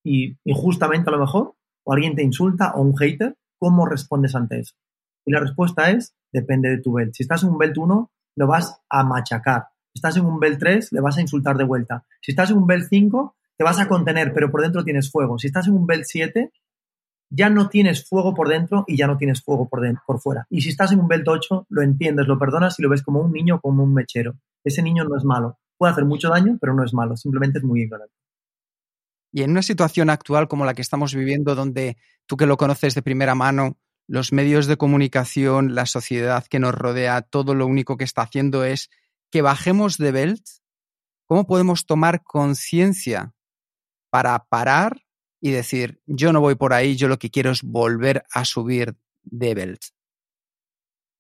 y 0.05 0.37
injustamente 0.45 1.11
a 1.11 1.13
lo 1.13 1.21
mejor, 1.21 1.55
o 1.85 1.93
alguien 1.93 2.17
te 2.17 2.23
insulta 2.23 2.73
o 2.75 2.83
un 2.83 2.97
hater, 2.97 3.37
¿cómo 3.59 3.87
respondes 3.87 4.35
ante 4.35 4.61
eso? 4.61 4.75
Y 5.25 5.33
la 5.33 5.41
respuesta 5.41 5.91
es, 5.91 6.15
depende 6.33 6.71
de 6.71 6.79
tu 6.79 6.95
belt. 6.95 7.15
Si 7.15 7.23
estás 7.23 7.45
en 7.45 7.51
un 7.51 7.59
belt 7.59 7.77
1, 7.77 8.11
lo 8.37 8.47
vas 8.47 8.81
a 8.89 9.05
machacar. 9.05 9.67
Si 9.93 9.99
estás 9.99 10.17
en 10.17 10.25
un 10.25 10.41
belt 10.41 10.59
3, 10.59 10.93
le 10.93 11.01
vas 11.01 11.19
a 11.19 11.21
insultar 11.21 11.57
de 11.57 11.65
vuelta. 11.65 12.05
Si 12.21 12.33
estás 12.33 12.51
en 12.51 12.57
un 12.57 12.67
belt 12.67 12.87
5, 12.89 13.37
te 13.57 13.65
vas 13.65 13.79
a 13.79 13.89
contener, 13.89 14.33
pero 14.33 14.51
por 14.51 14.63
dentro 14.63 14.85
tienes 14.85 15.11
fuego. 15.11 15.39
Si 15.39 15.49
estás 15.49 15.69
en 15.69 15.75
un 15.75 15.87
belt 15.87 16.05
7, 16.07 16.51
ya 17.35 17.49
no 17.49 17.71
tienes 17.71 18.07
fuego 18.07 18.35
por 18.35 18.49
dentro 18.49 18.85
y 18.87 18.97
ya 18.97 19.07
no 19.07 19.17
tienes 19.17 19.43
fuego 19.43 19.67
por, 19.67 19.81
por 20.07 20.21
fuera. 20.21 20.47
Y 20.51 20.61
si 20.61 20.69
estás 20.69 20.93
en 20.93 21.01
un 21.01 21.09
belt 21.09 21.27
8, 21.27 21.67
lo 21.71 21.83
entiendes, 21.83 22.27
lo 22.27 22.39
perdonas 22.39 22.79
y 22.79 22.83
lo 22.83 22.91
ves 22.91 23.03
como 23.03 23.21
un 23.21 23.33
niño 23.33 23.59
como 23.61 23.83
un 23.83 23.95
mechero. 23.95 24.35
Ese 24.63 24.83
niño 24.83 25.05
no 25.05 25.17
es 25.17 25.25
malo. 25.25 25.59
Puede 25.79 25.93
hacer 25.93 26.05
mucho 26.05 26.29
daño, 26.29 26.59
pero 26.61 26.75
no 26.75 26.85
es 26.85 26.93
malo. 26.93 27.17
Simplemente 27.17 27.59
es 27.59 27.65
muy 27.65 27.83
ignorante. 27.83 28.15
Y 29.33 29.43
en 29.43 29.53
una 29.53 29.63
situación 29.63 30.11
actual 30.11 30.47
como 30.47 30.67
la 30.67 30.75
que 30.75 30.83
estamos 30.83 31.15
viviendo, 31.15 31.55
donde 31.55 31.97
tú 32.27 32.37
que 32.37 32.45
lo 32.45 32.59
conoces 32.59 32.95
de 32.95 33.01
primera 33.01 33.35
mano, 33.35 33.79
los 34.07 34.31
medios 34.33 34.67
de 34.67 34.77
comunicación, 34.77 35.75
la 35.75 35.87
sociedad 35.87 36.45
que 36.47 36.59
nos 36.59 36.75
rodea, 36.75 37.23
todo 37.23 37.55
lo 37.55 37.67
único 37.67 37.97
que 37.97 38.05
está 38.05 38.23
haciendo 38.23 38.63
es 38.63 38.91
que 39.31 39.41
bajemos 39.41 39.97
de 39.97 40.13
belt, 40.13 40.45
¿cómo 41.27 41.47
podemos 41.47 41.87
tomar 41.87 42.23
conciencia 42.23 43.33
para 44.11 44.39
parar 44.51 45.02
y 45.43 45.51
decir, 45.51 46.01
yo 46.07 46.33
no 46.33 46.41
voy 46.41 46.55
por 46.55 46.73
ahí, 46.73 46.97
yo 46.97 47.09
lo 47.09 47.19
que 47.19 47.29
quiero 47.29 47.51
es 47.51 47.63
volver 47.63 48.25
a 48.33 48.45
subir 48.45 48.95
de 49.25 49.55
belt? 49.55 49.83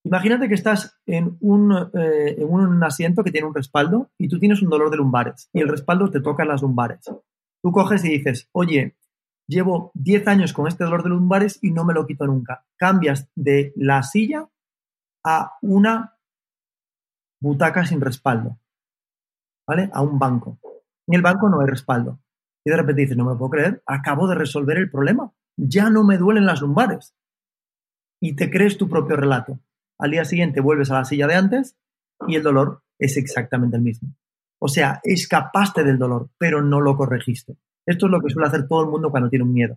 Imagínate 0.05 0.49
que 0.49 0.55
estás 0.55 0.99
en 1.07 1.37
un, 1.41 1.73
eh, 1.73 2.37
en 2.39 2.49
un 2.49 2.83
asiento 2.85 3.25
que 3.25 3.33
tiene 3.33 3.49
un 3.49 3.55
respaldo 3.55 4.11
y 4.17 4.29
tú 4.29 4.39
tienes 4.39 4.63
un 4.63 4.71
dolor 4.71 4.91
de 4.91 4.97
lumbares 4.97 5.51
y 5.53 5.61
el 5.61 5.69
respaldo 5.69 6.09
te 6.09 6.21
toca 6.21 6.45
las 6.45 6.63
lumbares. 6.63 7.01
Tú 7.63 7.73
coges 7.73 8.05
y 8.05 8.11
dices, 8.11 8.49
oye, 8.53 8.97
llevo 9.49 9.91
10 9.95 10.27
años 10.29 10.53
con 10.53 10.69
este 10.69 10.85
dolor 10.85 11.03
de 11.03 11.11
lumbares 11.11 11.59
y 11.61 11.73
no 11.73 11.85
me 11.85 11.95
lo 11.95 12.07
quito 12.07 12.25
nunca. 12.27 12.65
Cambias 12.77 13.29
de 13.35 13.73
la 13.75 14.05
silla 14.05 14.49
a 15.25 15.53
una 15.63 16.17
butaca 17.41 17.85
sin 17.85 18.01
respaldo, 18.01 18.59
¿vale? 19.67 19.91
A 19.93 20.01
un 20.01 20.19
banco. 20.19 20.59
En 21.09 21.15
el 21.15 21.23
banco 21.23 21.49
no 21.49 21.61
hay 21.61 21.67
respaldo. 21.67 22.21
Y 22.65 22.71
de 22.71 22.77
repente 22.77 23.03
dices, 23.03 23.17
no 23.17 23.25
me 23.25 23.37
puedo 23.37 23.51
creer, 23.51 23.83
acabo 23.87 24.29
de 24.29 24.35
resolver 24.35 24.79
el 24.79 24.91
problema. 24.91 25.33
Ya 25.57 25.91
no 25.91 26.05
me 26.05 26.19
duelen 26.19 26.47
las 26.47 26.61
lumbares. 26.61 27.15
Y 28.21 28.37
te 28.37 28.51
crees 28.51 28.79
tu 28.79 28.89
propio 28.89 29.17
relato. 29.17 29.59
Al 29.99 30.13
día 30.13 30.25
siguiente 30.25 30.61
vuelves 30.61 30.91
a 30.91 30.95
la 30.95 31.05
silla 31.05 31.27
de 31.27 31.35
antes 31.35 31.77
y 32.27 32.37
el 32.37 32.43
dolor 32.43 32.83
es 32.99 33.17
exactamente 33.17 33.77
el 33.77 33.83
mismo. 33.83 34.15
O 34.61 34.69
sea, 34.69 35.01
escapaste 35.03 35.83
del 35.83 35.99
dolor, 35.99 36.31
pero 36.39 36.63
no 36.63 36.81
lo 36.81 36.97
corregiste. 36.97 37.57
Esto 37.85 38.07
es 38.07 38.13
lo 38.13 38.21
que 38.21 38.31
suele 38.31 38.47
hacer 38.47 38.69
todo 38.69 38.85
el 38.85 38.91
mundo 38.91 39.11
cuando 39.11 39.29
tiene 39.29 39.45
un 39.45 39.53
miedo. 39.53 39.77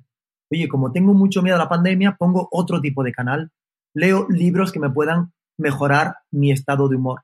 Oye, 0.51 0.67
como 0.67 0.91
tengo 0.91 1.13
mucho 1.13 1.41
miedo 1.41 1.55
a 1.55 1.59
la 1.59 1.69
pandemia, 1.69 2.17
pongo 2.17 2.47
otro 2.51 2.79
tipo 2.81 3.03
de 3.03 3.11
canal. 3.11 3.51
Leo 3.95 4.27
libros 4.29 4.71
que 4.71 4.79
me 4.79 4.91
puedan 4.91 5.33
mejorar 5.57 6.17
mi 6.31 6.51
estado 6.51 6.87
de 6.87 6.97
humor. 6.97 7.21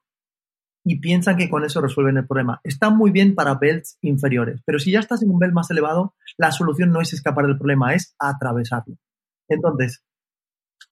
Y 0.84 1.00
piensan 1.00 1.38
que 1.38 1.50
con 1.50 1.64
eso 1.64 1.80
resuelven 1.80 2.18
el 2.18 2.28
problema. 2.28 2.60
Está 2.64 2.90
muy 2.90 3.12
bien 3.12 3.36
para 3.36 3.56
belts 3.56 3.98
inferiores, 4.02 4.62
pero 4.66 4.80
si 4.80 4.92
ya 4.92 5.00
estás 5.00 5.22
en 5.22 5.30
un 5.30 5.40
belt 5.40 5.54
más 5.54 5.70
elevado, 5.70 6.16
la 6.38 6.52
solución 6.52 6.92
no 6.92 7.02
es 7.02 7.14
escapar 7.14 7.46
del 7.46 7.58
problema, 7.58 7.94
es 7.94 8.16
atravesarlo. 8.18 8.98
Entonces, 9.48 10.04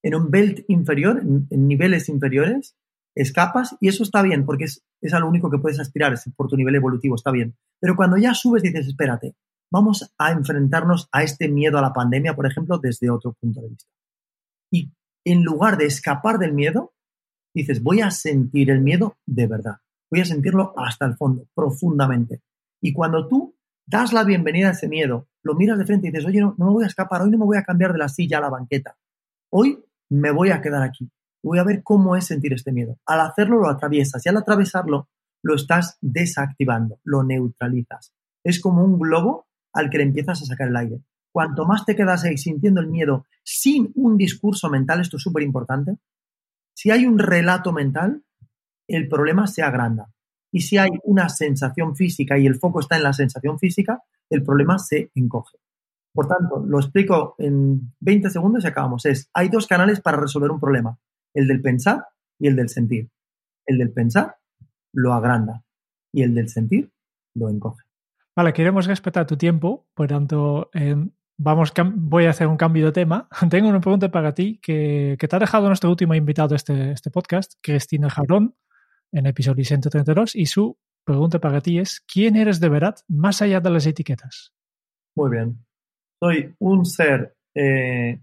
en 0.04 0.16
un 0.16 0.30
belt 0.30 0.64
inferior, 0.68 1.22
en 1.22 1.68
niveles 1.68 2.08
inferiores, 2.10 2.76
escapas 3.16 3.76
y 3.80 3.88
eso 3.88 4.04
está 4.04 4.22
bien 4.22 4.46
porque 4.46 4.66
es, 4.66 4.84
es 5.02 5.14
a 5.14 5.20
lo 5.20 5.28
único 5.28 5.50
que 5.50 5.58
puedes 5.58 5.80
aspirar 5.80 6.14
es 6.14 6.30
por 6.36 6.48
tu 6.48 6.56
nivel 6.56 6.76
evolutivo, 6.76 7.16
está 7.16 7.32
bien. 7.32 7.56
Pero 7.80 7.96
cuando 7.96 8.18
ya 8.18 8.34
subes 8.34 8.64
dices, 8.64 8.88
espérate, 8.88 9.36
vamos 9.72 10.14
a 10.18 10.32
enfrentarnos 10.32 11.10
a 11.12 11.24
este 11.24 11.50
miedo 11.50 11.78
a 11.78 11.82
la 11.82 11.94
pandemia, 11.94 12.36
por 12.36 12.46
ejemplo, 12.46 12.80
desde 12.80 13.10
otro 13.10 13.34
punto 13.34 13.62
de 13.62 13.70
vista. 13.70 13.90
Y 14.72 14.92
en 15.26 15.44
lugar 15.44 15.78
de 15.78 15.86
escapar 15.86 16.40
del 16.40 16.54
miedo, 16.54 16.94
dices, 17.54 17.82
voy 17.82 18.02
a 18.02 18.12
sentir 18.12 18.70
el 18.70 18.82
miedo 18.82 19.18
de 19.26 19.48
verdad, 19.48 19.78
voy 20.10 20.22
a 20.22 20.26
sentirlo 20.26 20.74
hasta 20.78 21.06
el 21.06 21.16
fondo, 21.16 21.48
profundamente. 21.54 22.42
Y 22.82 22.94
cuando 22.94 23.28
tú 23.28 23.56
das 23.86 24.14
la 24.14 24.24
bienvenida 24.24 24.70
a 24.70 24.72
ese 24.72 24.88
miedo, 24.88 25.28
lo 25.44 25.56
miras 25.56 25.78
de 25.78 25.86
frente 25.86 26.08
y 26.08 26.12
dices, 26.12 26.26
oye, 26.26 26.42
no, 26.42 26.56
no 26.58 26.66
me 26.66 26.72
voy 26.72 26.84
a 26.84 26.88
escapar, 26.88 27.22
hoy 27.22 27.32
no 27.32 27.38
me 27.38 27.46
voy 27.46 27.58
a 27.58 27.64
cambiar 27.64 27.92
de 27.94 28.00
la 28.00 28.10
silla 28.10 28.38
a 28.38 28.42
la 28.42 28.50
banqueta, 28.50 28.98
hoy 29.52 29.84
me 30.10 30.32
voy 30.32 30.52
a 30.52 30.62
quedar 30.62 30.84
aquí, 30.84 31.10
voy 31.44 31.60
a 31.60 31.64
ver 31.64 31.84
cómo 31.84 32.16
es 32.16 32.26
sentir 32.26 32.54
este 32.54 32.72
miedo. 32.72 32.98
Al 33.06 33.22
hacerlo 33.22 33.60
lo 33.60 33.70
atraviesas 33.70 34.26
y 34.26 34.30
al 34.30 34.38
atravesarlo 34.38 35.10
lo 35.42 35.56
estás 35.56 35.98
desactivando, 36.02 37.00
lo 37.04 37.24
neutralizas. 37.24 38.14
Es 38.44 38.60
como 38.60 38.84
un 38.84 39.00
globo 39.00 39.48
al 39.74 39.90
que 39.90 39.98
le 39.98 40.04
empiezas 40.04 40.42
a 40.42 40.46
sacar 40.46 40.68
el 40.68 40.76
aire. 40.76 41.02
Cuanto 41.32 41.66
más 41.66 41.86
te 41.86 41.96
quedas 41.96 42.24
ahí 42.24 42.38
sintiendo 42.38 42.82
el 42.82 42.88
miedo 42.88 43.26
sin 43.44 43.92
un 43.96 44.18
discurso 44.18 44.70
mental, 44.70 45.00
esto 45.00 45.18
es 45.18 45.24
súper 45.24 45.44
importante, 45.44 45.98
si 46.80 46.92
hay 46.92 47.06
un 47.06 47.20
relato 47.20 47.74
mental, 47.74 48.24
el 48.88 49.10
problema 49.10 49.48
se 49.48 49.62
agranda. 49.62 50.14
Y 50.50 50.62
si 50.62 50.78
hay 50.78 50.92
una 51.04 51.28
sensación 51.28 51.94
física 51.94 52.40
y 52.40 52.46
el 52.46 52.56
foco 52.56 52.80
está 52.80 52.96
en 52.96 53.04
la 53.04 53.12
sensación 53.12 53.60
física, 53.60 54.02
el 54.30 54.44
problema 54.44 54.80
se 54.80 55.12
encoge. 55.14 55.58
Por 56.14 56.30
tanto, 56.30 56.64
lo 56.66 56.80
explico 56.80 57.36
en 57.38 57.94
20 58.00 58.30
segundos 58.30 58.64
y 58.64 58.68
acabamos. 58.68 59.06
Es, 59.06 59.30
hay 59.34 59.50
dos 59.50 59.68
canales 59.68 60.00
para 60.00 60.22
resolver 60.22 60.52
un 60.52 60.62
problema 60.62 60.98
el 61.34 61.50
del 61.50 61.62
pensar 61.62 62.06
y 62.40 62.48
el 62.48 62.56
del 62.56 62.70
sentir. 62.70 63.10
El 63.66 63.78
del 63.78 63.92
pensar 63.92 64.38
lo 64.94 65.12
agranda 65.12 65.66
y 66.14 66.24
el 66.24 66.34
del 66.34 66.48
sentir 66.48 66.94
lo 67.36 67.50
encoge. 67.50 67.84
Vale, 68.38 68.54
queremos 68.54 68.86
respetar 68.86 69.28
tu 69.28 69.36
tiempo, 69.36 69.86
por 69.94 70.08
tanto, 70.08 70.70
vamos, 71.40 71.74
voy 71.96 72.26
a 72.26 72.30
hacer 72.30 72.48
un 72.48 72.58
cambio 72.58 72.86
de 72.86 72.92
tema. 72.92 73.28
Tengo 73.50 73.70
una 73.70 73.82
pregunta 73.82 74.12
para 74.12 74.34
ti 74.34 74.60
que, 74.62 75.18
te 75.18 75.36
ha 75.36 75.40
dejado 75.40 75.68
nuestro 75.68 75.90
último 75.90 76.14
invitado 76.14 76.54
a 76.54 76.58
este, 76.58 76.92
este 76.92 77.10
podcast, 77.10 77.54
Cristina 77.62 78.10
Jarón, 78.10 78.56
en 79.12 79.26
episodio 79.26 79.66
132, 79.66 80.36
y 80.36 80.46
su 80.46 80.78
pregunta 81.04 81.40
para 81.40 81.62
ti 81.62 81.80
es, 81.80 82.02
¿quién 82.02 82.36
eres 82.36 82.60
de 82.60 82.70
verdad 82.70 82.96
más 83.08 83.42
allá 83.42 83.60
de 83.60 83.70
las 83.72 83.88
etiquetas? 83.88 84.54
Muy 85.16 85.32
bien. 85.32 85.66
Soy 86.22 86.54
un 86.60 86.86
ser 86.86 87.36
eh, 87.56 88.22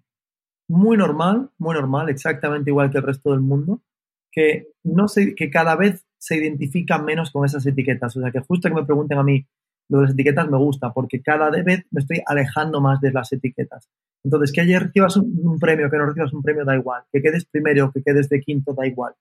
muy 0.69 0.97
normal, 0.97 1.51
muy 1.59 1.75
normal, 1.75 2.11
exactamente 2.11 2.71
igual 2.71 2.91
que 2.91 2.99
el 2.99 3.05
resto 3.05 3.31
del 3.31 3.41
mundo, 3.41 3.83
que, 4.31 4.69
no 4.85 5.09
sé, 5.09 5.35
que 5.35 5.51
cada 5.51 5.75
vez 5.75 6.05
se 6.19 6.37
identifica 6.37 6.99
menos 6.99 7.31
con 7.31 7.45
esas 7.47 7.65
etiquetas. 7.67 8.17
O 8.17 8.21
sea, 8.21 8.31
que 8.31 8.41
justo 8.41 8.69
que 8.69 8.75
me 8.75 8.85
pregunten 8.85 9.19
a 9.19 9.23
mí, 9.23 9.47
lo 9.89 9.99
de 9.99 10.05
las 10.05 10.13
etiquetas 10.15 10.49
me 10.49 10.59
gusta, 10.59 10.93
porque 10.93 11.23
cada 11.23 11.51
vez 11.51 11.87
me 11.91 12.01
estoy 12.01 12.23
alejando 12.27 12.81
más 12.81 13.01
de 13.01 13.13
las 13.13 13.33
etiquetas. 13.33 13.89
Entonces, 14.25 14.53
que 14.53 14.61
ayer 14.61 14.83
recibas 14.83 15.17
un, 15.17 15.59
premio, 15.59 15.89
que 15.89 15.97
no 15.99 16.07
recibas 16.07 16.33
un 16.33 16.43
premio, 16.43 16.65
da 16.65 16.75
igual. 16.75 17.05
Que 17.13 17.23
quedes 17.23 17.45
primero, 17.45 17.93
que 17.93 18.03
quedes 18.03 18.29
de 18.29 18.41
quinto, 18.41 18.75
da 18.75 18.87
igual. 18.87 19.15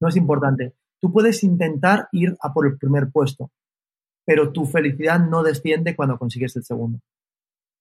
No 0.00 0.08
es 0.08 0.16
importante. 0.16 0.74
Tú 1.00 1.12
puedes 1.12 1.42
intentar 1.42 2.08
ir 2.12 2.36
a 2.40 2.52
por 2.52 2.66
el 2.66 2.78
primer 2.78 3.10
puesto, 3.10 3.50
pero 4.24 4.52
tu 4.52 4.64
felicidad 4.64 5.18
no 5.18 5.42
desciende 5.42 5.96
cuando 5.96 6.16
consigues 6.16 6.54
el 6.54 6.62
segundo. 6.62 7.00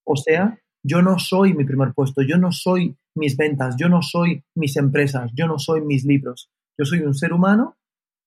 O 0.03 0.15
sea, 0.15 0.57
yo 0.83 1.03
no 1.03 1.19
soy 1.19 1.53
mi 1.53 1.65
primer 1.65 1.93
puesto, 1.93 2.23
yo 2.23 2.37
no 2.37 2.51
soy 2.51 2.95
mis 3.15 3.37
ventas, 3.37 3.75
yo 3.77 3.87
no 3.87 4.01
soy 4.01 4.43
mis 4.55 4.75
empresas, 4.77 5.31
yo 5.35 5.45
no 5.45 5.59
soy 5.59 5.81
mis 5.81 6.03
libros. 6.03 6.49
Yo 6.79 6.85
soy 6.85 7.01
un 7.01 7.13
ser 7.13 7.33
humano 7.33 7.77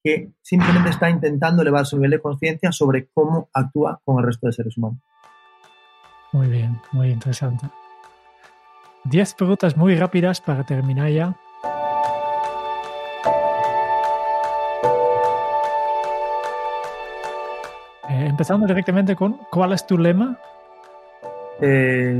que 0.04 0.32
simplemente 0.42 0.90
está 0.90 1.08
intentando 1.08 1.62
elevar 1.62 1.86
su 1.86 1.96
nivel 1.96 2.12
de 2.12 2.20
conciencia 2.20 2.70
sobre 2.70 3.08
cómo 3.14 3.48
actúa 3.54 4.00
con 4.04 4.18
el 4.18 4.26
resto 4.26 4.46
de 4.46 4.52
seres 4.52 4.76
humanos. 4.76 4.98
Muy 6.32 6.48
bien, 6.48 6.78
muy 6.92 7.10
interesante. 7.10 7.66
Diez 9.04 9.34
preguntas 9.34 9.76
muy 9.76 9.94
rápidas 9.96 10.40
para 10.40 10.64
terminar 10.64 11.10
ya. 11.10 11.36
Eh, 18.10 18.26
empezando 18.28 18.66
directamente 18.66 19.16
con, 19.16 19.38
¿cuál 19.50 19.72
es 19.72 19.86
tu 19.86 19.96
lema 19.96 20.38
eh, 21.60 22.14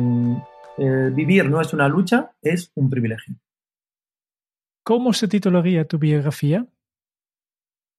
eh, 0.79 1.11
vivir 1.13 1.49
no 1.49 1.61
es 1.61 1.73
una 1.73 1.89
lucha, 1.89 2.33
es 2.43 2.73
un 2.75 2.89
privilegio. 2.89 3.37
¿Cómo 4.83 5.13
se 5.13 5.29
titularía 5.29 5.87
tu 5.87 5.99
biografía? 5.99 6.67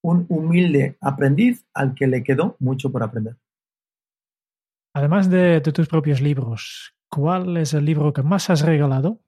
Un 0.05 0.27
humilde 0.29 0.97
aprendiz 1.01 1.65
al 1.73 1.95
que 1.95 2.05
le 2.05 2.23
quedó 2.23 2.57
mucho 2.59 2.91
por 2.91 3.01
aprender. 3.01 3.37
Además 4.93 5.31
de, 5.31 5.61
tus 5.61 5.87
propios 5.87 6.21
libros, 6.21 6.93
¿cuál 7.09 7.57
es 7.57 7.73
el 7.73 7.85
libro 7.85 8.13
que 8.13 8.21
más 8.21 8.51
has 8.51 8.61
regalado? 8.61 9.19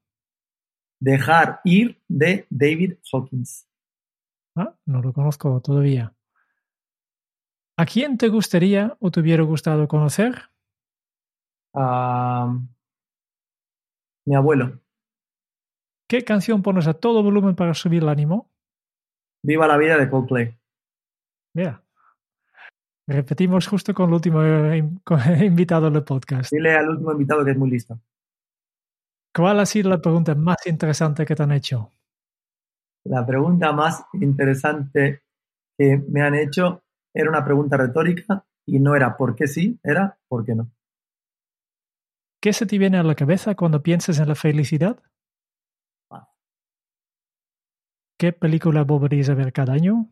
Dejar 1.00 1.62
ir 1.64 2.00
de 2.08 2.46
David 2.52 2.98
Hawkins. 3.12 3.68
Ah, 4.56 4.76
no 4.86 5.02
lo 5.02 5.14
conozco 5.14 5.60
todavía. 5.62 6.14
¿A 7.76 7.86
quién 7.86 8.20
te 8.20 8.28
gustaría 8.28 8.96
o 9.00 9.10
te 9.10 9.22
hubiera 9.22 9.42
gustado 9.42 9.88
conocer? 9.88 10.36
a 11.74 12.56
mi 14.26 14.36
abuelo. 14.36 14.80
¿Qué 16.08 16.24
canción 16.24 16.62
pones 16.62 16.88
a 16.88 16.94
todo 16.94 17.22
volumen 17.24 17.56
para 17.56 17.74
subir 17.74 18.04
el 18.04 18.10
ánimo? 18.10 18.52
Viva 19.44 19.68
la 19.68 19.78
vida 19.78 19.98
de 19.98 20.10
Coldplay. 20.10 20.58
Mira. 21.58 21.84
Repetimos 23.08 23.68
justo 23.68 23.92
con 23.92 24.10
el 24.10 24.14
último 24.14 24.44
invitado 25.42 25.90
del 25.90 26.04
podcast. 26.04 26.52
Dile 26.52 26.76
al 26.76 26.90
último 26.90 27.14
invitado 27.14 27.44
que 27.44 27.52
es 27.52 27.58
muy 27.58 27.72
listo. 27.72 28.00
¿Cuál 29.36 29.60
ha 29.60 29.66
sido 29.66 29.90
la 29.90 30.00
pregunta 30.00 30.36
más 30.36 30.68
interesante 30.68 31.26
que 31.26 31.36
te 31.36 31.42
han 31.42 31.52
hecho? 31.52 31.92
La 33.06 33.26
pregunta 33.26 33.72
más 33.72 34.06
interesante 34.14 35.24
que 35.76 35.98
me 35.98 36.22
han 36.22 36.36
hecho 36.36 36.84
era 37.12 37.30
una 37.30 37.44
pregunta 37.44 37.76
retórica 37.76 38.46
y 38.68 38.80
no 38.80 38.96
era 38.96 39.18
por 39.18 39.34
qué 39.34 39.48
sí, 39.48 39.80
era 39.84 40.20
por 40.28 40.46
qué 40.46 40.54
no. 40.54 40.70
¿Qué 42.40 42.54
se 42.54 42.68
te 42.68 42.78
viene 42.78 43.00
a 43.00 43.04
la 43.04 43.16
cabeza 43.16 43.56
cuando 43.56 43.82
piensas 43.82 44.20
en 44.20 44.28
la 44.28 44.36
felicidad? 44.36 45.02
¿Qué 48.20 48.32
película 48.32 48.84
volverías 48.84 49.30
a 49.30 49.36
ver 49.36 49.54
cada 49.54 49.74
año? 49.74 50.12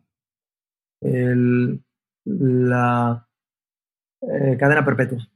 El, 1.00 1.84
la 2.24 3.28
eh, 4.22 4.56
cadena 4.58 4.84
perpetua. 4.84 5.28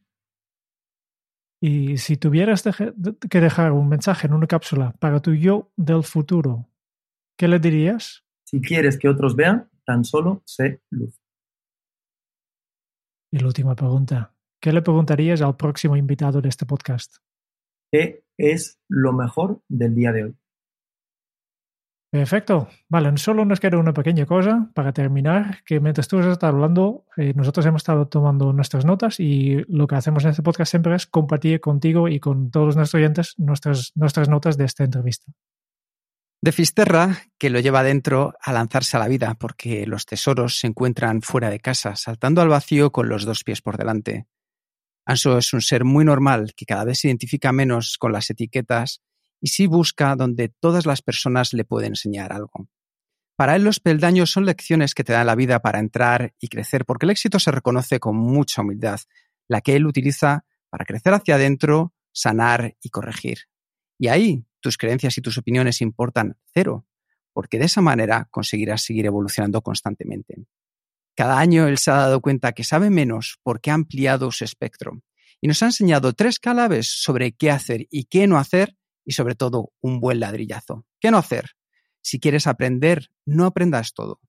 Y 1.62 1.98
si 1.98 2.16
tuvieras 2.16 2.62
que 2.62 3.40
dejar 3.40 3.72
un 3.72 3.88
mensaje 3.88 4.26
en 4.26 4.32
una 4.32 4.46
cápsula 4.46 4.92
para 4.98 5.20
tu 5.20 5.34
yo 5.34 5.72
del 5.76 6.04
futuro, 6.04 6.70
¿qué 7.36 7.48
le 7.48 7.58
dirías? 7.58 8.24
Si 8.46 8.60
quieres 8.60 8.98
que 8.98 9.08
otros 9.08 9.36
vean, 9.36 9.68
tan 9.84 10.04
solo 10.04 10.42
sé 10.46 10.82
luz. 10.90 11.20
Y 13.32 13.38
la 13.38 13.46
última 13.46 13.74
pregunta. 13.74 14.34
¿Qué 14.60 14.72
le 14.72 14.82
preguntarías 14.82 15.40
al 15.40 15.56
próximo 15.56 15.96
invitado 15.96 16.40
de 16.40 16.48
este 16.48 16.66
podcast? 16.66 17.16
¿Qué 17.92 18.24
es 18.36 18.78
lo 18.88 19.12
mejor 19.12 19.62
del 19.68 19.94
día 19.94 20.12
de 20.12 20.24
hoy? 20.24 20.36
Perfecto. 22.10 22.68
Vale, 22.88 23.16
solo 23.18 23.44
nos 23.44 23.60
queda 23.60 23.78
una 23.78 23.92
pequeña 23.92 24.26
cosa 24.26 24.68
para 24.74 24.92
terminar, 24.92 25.62
que 25.64 25.78
mientras 25.78 26.08
tú 26.08 26.18
estás 26.18 26.42
hablando, 26.42 27.04
eh, 27.16 27.32
nosotros 27.36 27.64
hemos 27.66 27.82
estado 27.82 28.08
tomando 28.08 28.52
nuestras 28.52 28.84
notas 28.84 29.20
y 29.20 29.62
lo 29.68 29.86
que 29.86 29.94
hacemos 29.94 30.24
en 30.24 30.30
este 30.30 30.42
podcast 30.42 30.72
siempre 30.72 30.96
es 30.96 31.06
compartir 31.06 31.60
contigo 31.60 32.08
y 32.08 32.18
con 32.18 32.50
todos 32.50 32.74
nuestros 32.74 33.00
oyentes 33.00 33.34
nuestras, 33.38 33.92
nuestras 33.94 34.28
notas 34.28 34.56
de 34.56 34.64
esta 34.64 34.82
entrevista. 34.82 35.32
De 36.42 36.50
Fisterra, 36.50 37.16
que 37.38 37.50
lo 37.50 37.60
lleva 37.60 37.84
dentro 37.84 38.34
a 38.42 38.52
lanzarse 38.52 38.96
a 38.96 39.00
la 39.00 39.08
vida, 39.08 39.36
porque 39.38 39.86
los 39.86 40.04
tesoros 40.04 40.58
se 40.58 40.66
encuentran 40.66 41.22
fuera 41.22 41.48
de 41.48 41.60
casa, 41.60 41.94
saltando 41.94 42.40
al 42.40 42.48
vacío 42.48 42.90
con 42.90 43.08
los 43.08 43.24
dos 43.24 43.44
pies 43.44 43.60
por 43.60 43.76
delante. 43.76 44.26
Anso 45.06 45.38
es 45.38 45.52
un 45.52 45.60
ser 45.60 45.84
muy 45.84 46.04
normal 46.04 46.54
que 46.56 46.64
cada 46.64 46.84
vez 46.84 46.98
se 46.98 47.08
identifica 47.08 47.52
menos 47.52 47.98
con 47.98 48.12
las 48.12 48.30
etiquetas 48.30 49.00
y 49.40 49.48
sí 49.48 49.66
busca 49.66 50.14
donde 50.16 50.48
todas 50.48 50.86
las 50.86 51.02
personas 51.02 51.52
le 51.52 51.64
pueden 51.64 51.92
enseñar 51.92 52.32
algo. 52.32 52.68
Para 53.36 53.56
él 53.56 53.64
los 53.64 53.80
peldaños 53.80 54.30
son 54.30 54.44
lecciones 54.44 54.94
que 54.94 55.02
te 55.02 55.14
dan 55.14 55.26
la 55.26 55.34
vida 55.34 55.60
para 55.62 55.78
entrar 55.78 56.34
y 56.38 56.48
crecer, 56.48 56.84
porque 56.84 57.06
el 57.06 57.10
éxito 57.10 57.38
se 57.38 57.50
reconoce 57.50 57.98
con 57.98 58.16
mucha 58.16 58.60
humildad, 58.60 59.00
la 59.48 59.62
que 59.62 59.76
él 59.76 59.86
utiliza 59.86 60.44
para 60.68 60.84
crecer 60.84 61.14
hacia 61.14 61.36
adentro, 61.36 61.94
sanar 62.12 62.76
y 62.82 62.90
corregir. 62.90 63.38
Y 63.98 64.08
ahí 64.08 64.44
tus 64.60 64.76
creencias 64.76 65.16
y 65.16 65.22
tus 65.22 65.38
opiniones 65.38 65.80
importan 65.80 66.36
cero, 66.52 66.86
porque 67.32 67.58
de 67.58 67.64
esa 67.64 67.80
manera 67.80 68.28
conseguirás 68.30 68.82
seguir 68.82 69.06
evolucionando 69.06 69.62
constantemente. 69.62 70.36
Cada 71.16 71.38
año 71.38 71.66
él 71.66 71.78
se 71.78 71.90
ha 71.90 71.94
dado 71.94 72.20
cuenta 72.20 72.52
que 72.52 72.64
sabe 72.64 72.90
menos 72.90 73.38
porque 73.42 73.70
ha 73.70 73.74
ampliado 73.74 74.30
su 74.32 74.44
espectro 74.44 75.02
y 75.40 75.48
nos 75.48 75.62
ha 75.62 75.66
enseñado 75.66 76.12
tres 76.12 76.38
claves 76.38 76.88
sobre 76.88 77.32
qué 77.32 77.50
hacer 77.50 77.86
y 77.90 78.04
qué 78.04 78.26
no 78.26 78.38
hacer 78.38 78.76
y 79.10 79.12
sobre 79.12 79.34
todo 79.34 79.72
un 79.80 79.98
buen 79.98 80.20
ladrillazo. 80.20 80.86
¿Qué 81.00 81.10
no 81.10 81.18
hacer? 81.18 81.50
Si 82.00 82.20
quieres 82.20 82.46
aprender, 82.46 83.10
no 83.26 83.44
aprendas 83.44 83.92
todo. 83.92 84.20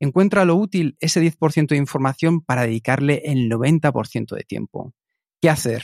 Encuentra 0.00 0.44
lo 0.44 0.54
útil 0.56 0.98
ese 1.00 1.22
10% 1.22 1.68
de 1.68 1.78
información 1.78 2.42
para 2.42 2.64
dedicarle 2.64 3.22
el 3.24 3.48
90% 3.48 4.36
de 4.36 4.42
tiempo. 4.42 4.92
¿Qué 5.40 5.48
hacer? 5.48 5.82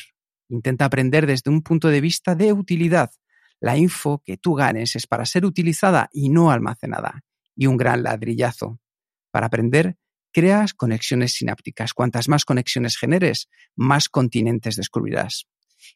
Intenta 0.50 0.84
aprender 0.84 1.26
desde 1.26 1.50
un 1.50 1.62
punto 1.62 1.88
de 1.88 2.02
vista 2.02 2.34
de 2.34 2.52
utilidad. 2.52 3.12
La 3.60 3.78
info 3.78 4.22
que 4.22 4.36
tú 4.36 4.52
ganes 4.52 4.94
es 4.94 5.06
para 5.06 5.24
ser 5.24 5.46
utilizada 5.46 6.10
y 6.12 6.28
no 6.28 6.50
almacenada. 6.50 7.22
Y 7.56 7.64
un 7.64 7.78
gran 7.78 8.02
ladrillazo. 8.02 8.78
Para 9.30 9.46
aprender, 9.46 9.96
creas 10.34 10.74
conexiones 10.74 11.32
sinápticas. 11.32 11.94
Cuantas 11.94 12.28
más 12.28 12.44
conexiones 12.44 12.98
generes, 12.98 13.48
más 13.74 14.10
continentes 14.10 14.76
descubrirás. 14.76 15.46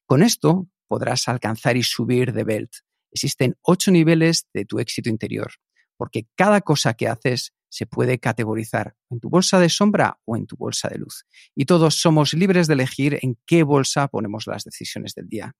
Con 0.06 0.22
esto 0.22 0.66
podrás 0.88 1.28
alcanzar 1.28 1.76
y 1.76 1.82
subir 1.82 2.32
de 2.32 2.44
belt. 2.44 2.72
Existen 3.12 3.56
ocho 3.62 3.90
niveles 3.90 4.48
de 4.52 4.64
tu 4.64 4.80
éxito 4.80 5.08
interior, 5.08 5.52
porque 5.96 6.26
cada 6.34 6.60
cosa 6.60 6.94
que 6.94 7.08
haces 7.08 7.54
se 7.70 7.86
puede 7.86 8.18
categorizar 8.18 8.96
en 9.10 9.20
tu 9.20 9.28
bolsa 9.28 9.58
de 9.58 9.68
sombra 9.68 10.18
o 10.24 10.36
en 10.36 10.46
tu 10.46 10.56
bolsa 10.56 10.88
de 10.88 10.98
luz. 10.98 11.26
Y 11.54 11.66
todos 11.66 12.00
somos 12.00 12.32
libres 12.32 12.66
de 12.66 12.74
elegir 12.74 13.18
en 13.22 13.38
qué 13.46 13.62
bolsa 13.62 14.08
ponemos 14.08 14.46
las 14.46 14.64
decisiones 14.64 15.14
del 15.14 15.28
día. 15.28 15.54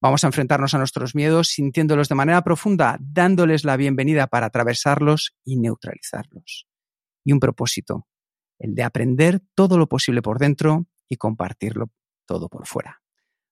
Vamos 0.00 0.24
a 0.24 0.28
enfrentarnos 0.28 0.72
a 0.74 0.78
nuestros 0.78 1.14
miedos 1.14 1.48
sintiéndolos 1.48 2.08
de 2.08 2.14
manera 2.14 2.42
profunda, 2.42 2.96
dándoles 3.00 3.64
la 3.64 3.76
bienvenida 3.76 4.28
para 4.28 4.46
atravesarlos 4.46 5.36
y 5.44 5.56
neutralizarlos. 5.56 6.66
Y 7.24 7.32
un 7.32 7.40
propósito, 7.40 8.06
el 8.58 8.74
de 8.74 8.82
aprender 8.82 9.42
todo 9.54 9.76
lo 9.76 9.88
posible 9.88 10.22
por 10.22 10.38
dentro 10.38 10.86
y 11.08 11.16
compartirlo 11.16 11.90
todo 12.26 12.48
por 12.48 12.66
fuera. 12.66 13.02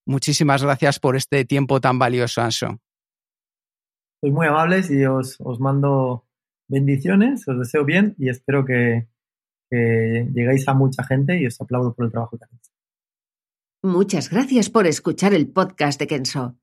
Muchísimas 0.08 0.62
gracias 0.62 0.98
por 0.98 1.16
este 1.16 1.44
tiempo 1.44 1.82
tan 1.82 1.98
valioso, 1.98 2.40
Anso. 2.40 2.80
Sois 4.22 4.32
muy 4.32 4.46
amables 4.46 4.90
y 4.90 5.04
os, 5.04 5.38
mando 5.60 6.24
bendiciones, 6.66 7.46
os 7.46 7.58
deseo 7.58 7.84
bien 7.84 8.14
y 8.18 8.30
espero 8.30 8.64
que, 8.64 9.06
que 9.70 10.26
lleguéis 10.32 10.66
a 10.66 10.72
mucha 10.72 11.04
gente 11.04 11.38
y 11.38 11.46
os 11.46 11.60
aplaudo 11.60 11.94
por 11.94 12.06
el 12.06 12.10
trabajo 12.10 12.38
que 12.38 12.46
hacéis. 12.46 12.72
Muchas 13.82 14.30
gracias 14.30 14.70
por 14.70 14.86
escuchar 14.86 15.34
el 15.34 15.46
podcast 15.46 16.00
de 16.00 16.06
Kenso. 16.06 16.56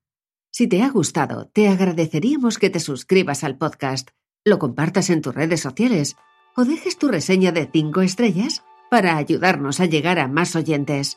Si 0.50 0.66
te 0.66 0.82
ha 0.82 0.90
gustado, 0.90 1.46
te 1.46 1.68
agradeceríamos 1.68 2.58
que 2.58 2.68
te 2.68 2.80
suscribas 2.80 3.44
al 3.44 3.58
podcast, 3.58 4.10
lo 4.44 4.58
compartas 4.58 5.08
en 5.08 5.22
tus 5.22 5.32
redes 5.32 5.60
sociales 5.60 6.16
o 6.56 6.64
dejes 6.64 6.98
tu 6.98 7.06
reseña 7.06 7.52
de 7.52 7.70
5 7.72 8.00
estrellas 8.00 8.64
para 8.90 9.16
ayudarnos 9.16 9.78
a 9.78 9.86
llegar 9.86 10.18
a 10.18 10.26
más 10.26 10.56
oyentes. 10.56 11.16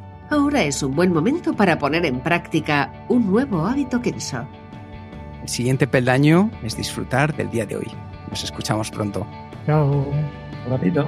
ahora 0.31 0.63
es 0.63 0.81
un 0.81 0.95
buen 0.95 1.13
momento 1.13 1.53
para 1.53 1.77
poner 1.77 2.05
en 2.05 2.19
práctica 2.21 2.91
un 3.09 3.29
nuevo 3.29 3.65
hábito 3.65 4.01
Kenso. 4.01 4.47
El 5.41 5.49
siguiente 5.49 5.87
peldaño 5.87 6.49
es 6.63 6.75
disfrutar 6.75 7.35
del 7.35 7.49
día 7.51 7.65
de 7.65 7.77
hoy. 7.77 7.87
Nos 8.29 8.43
escuchamos 8.43 8.89
pronto. 8.89 9.25
Chao. 9.65 10.07
Un 10.65 10.71
ratito. 10.71 11.07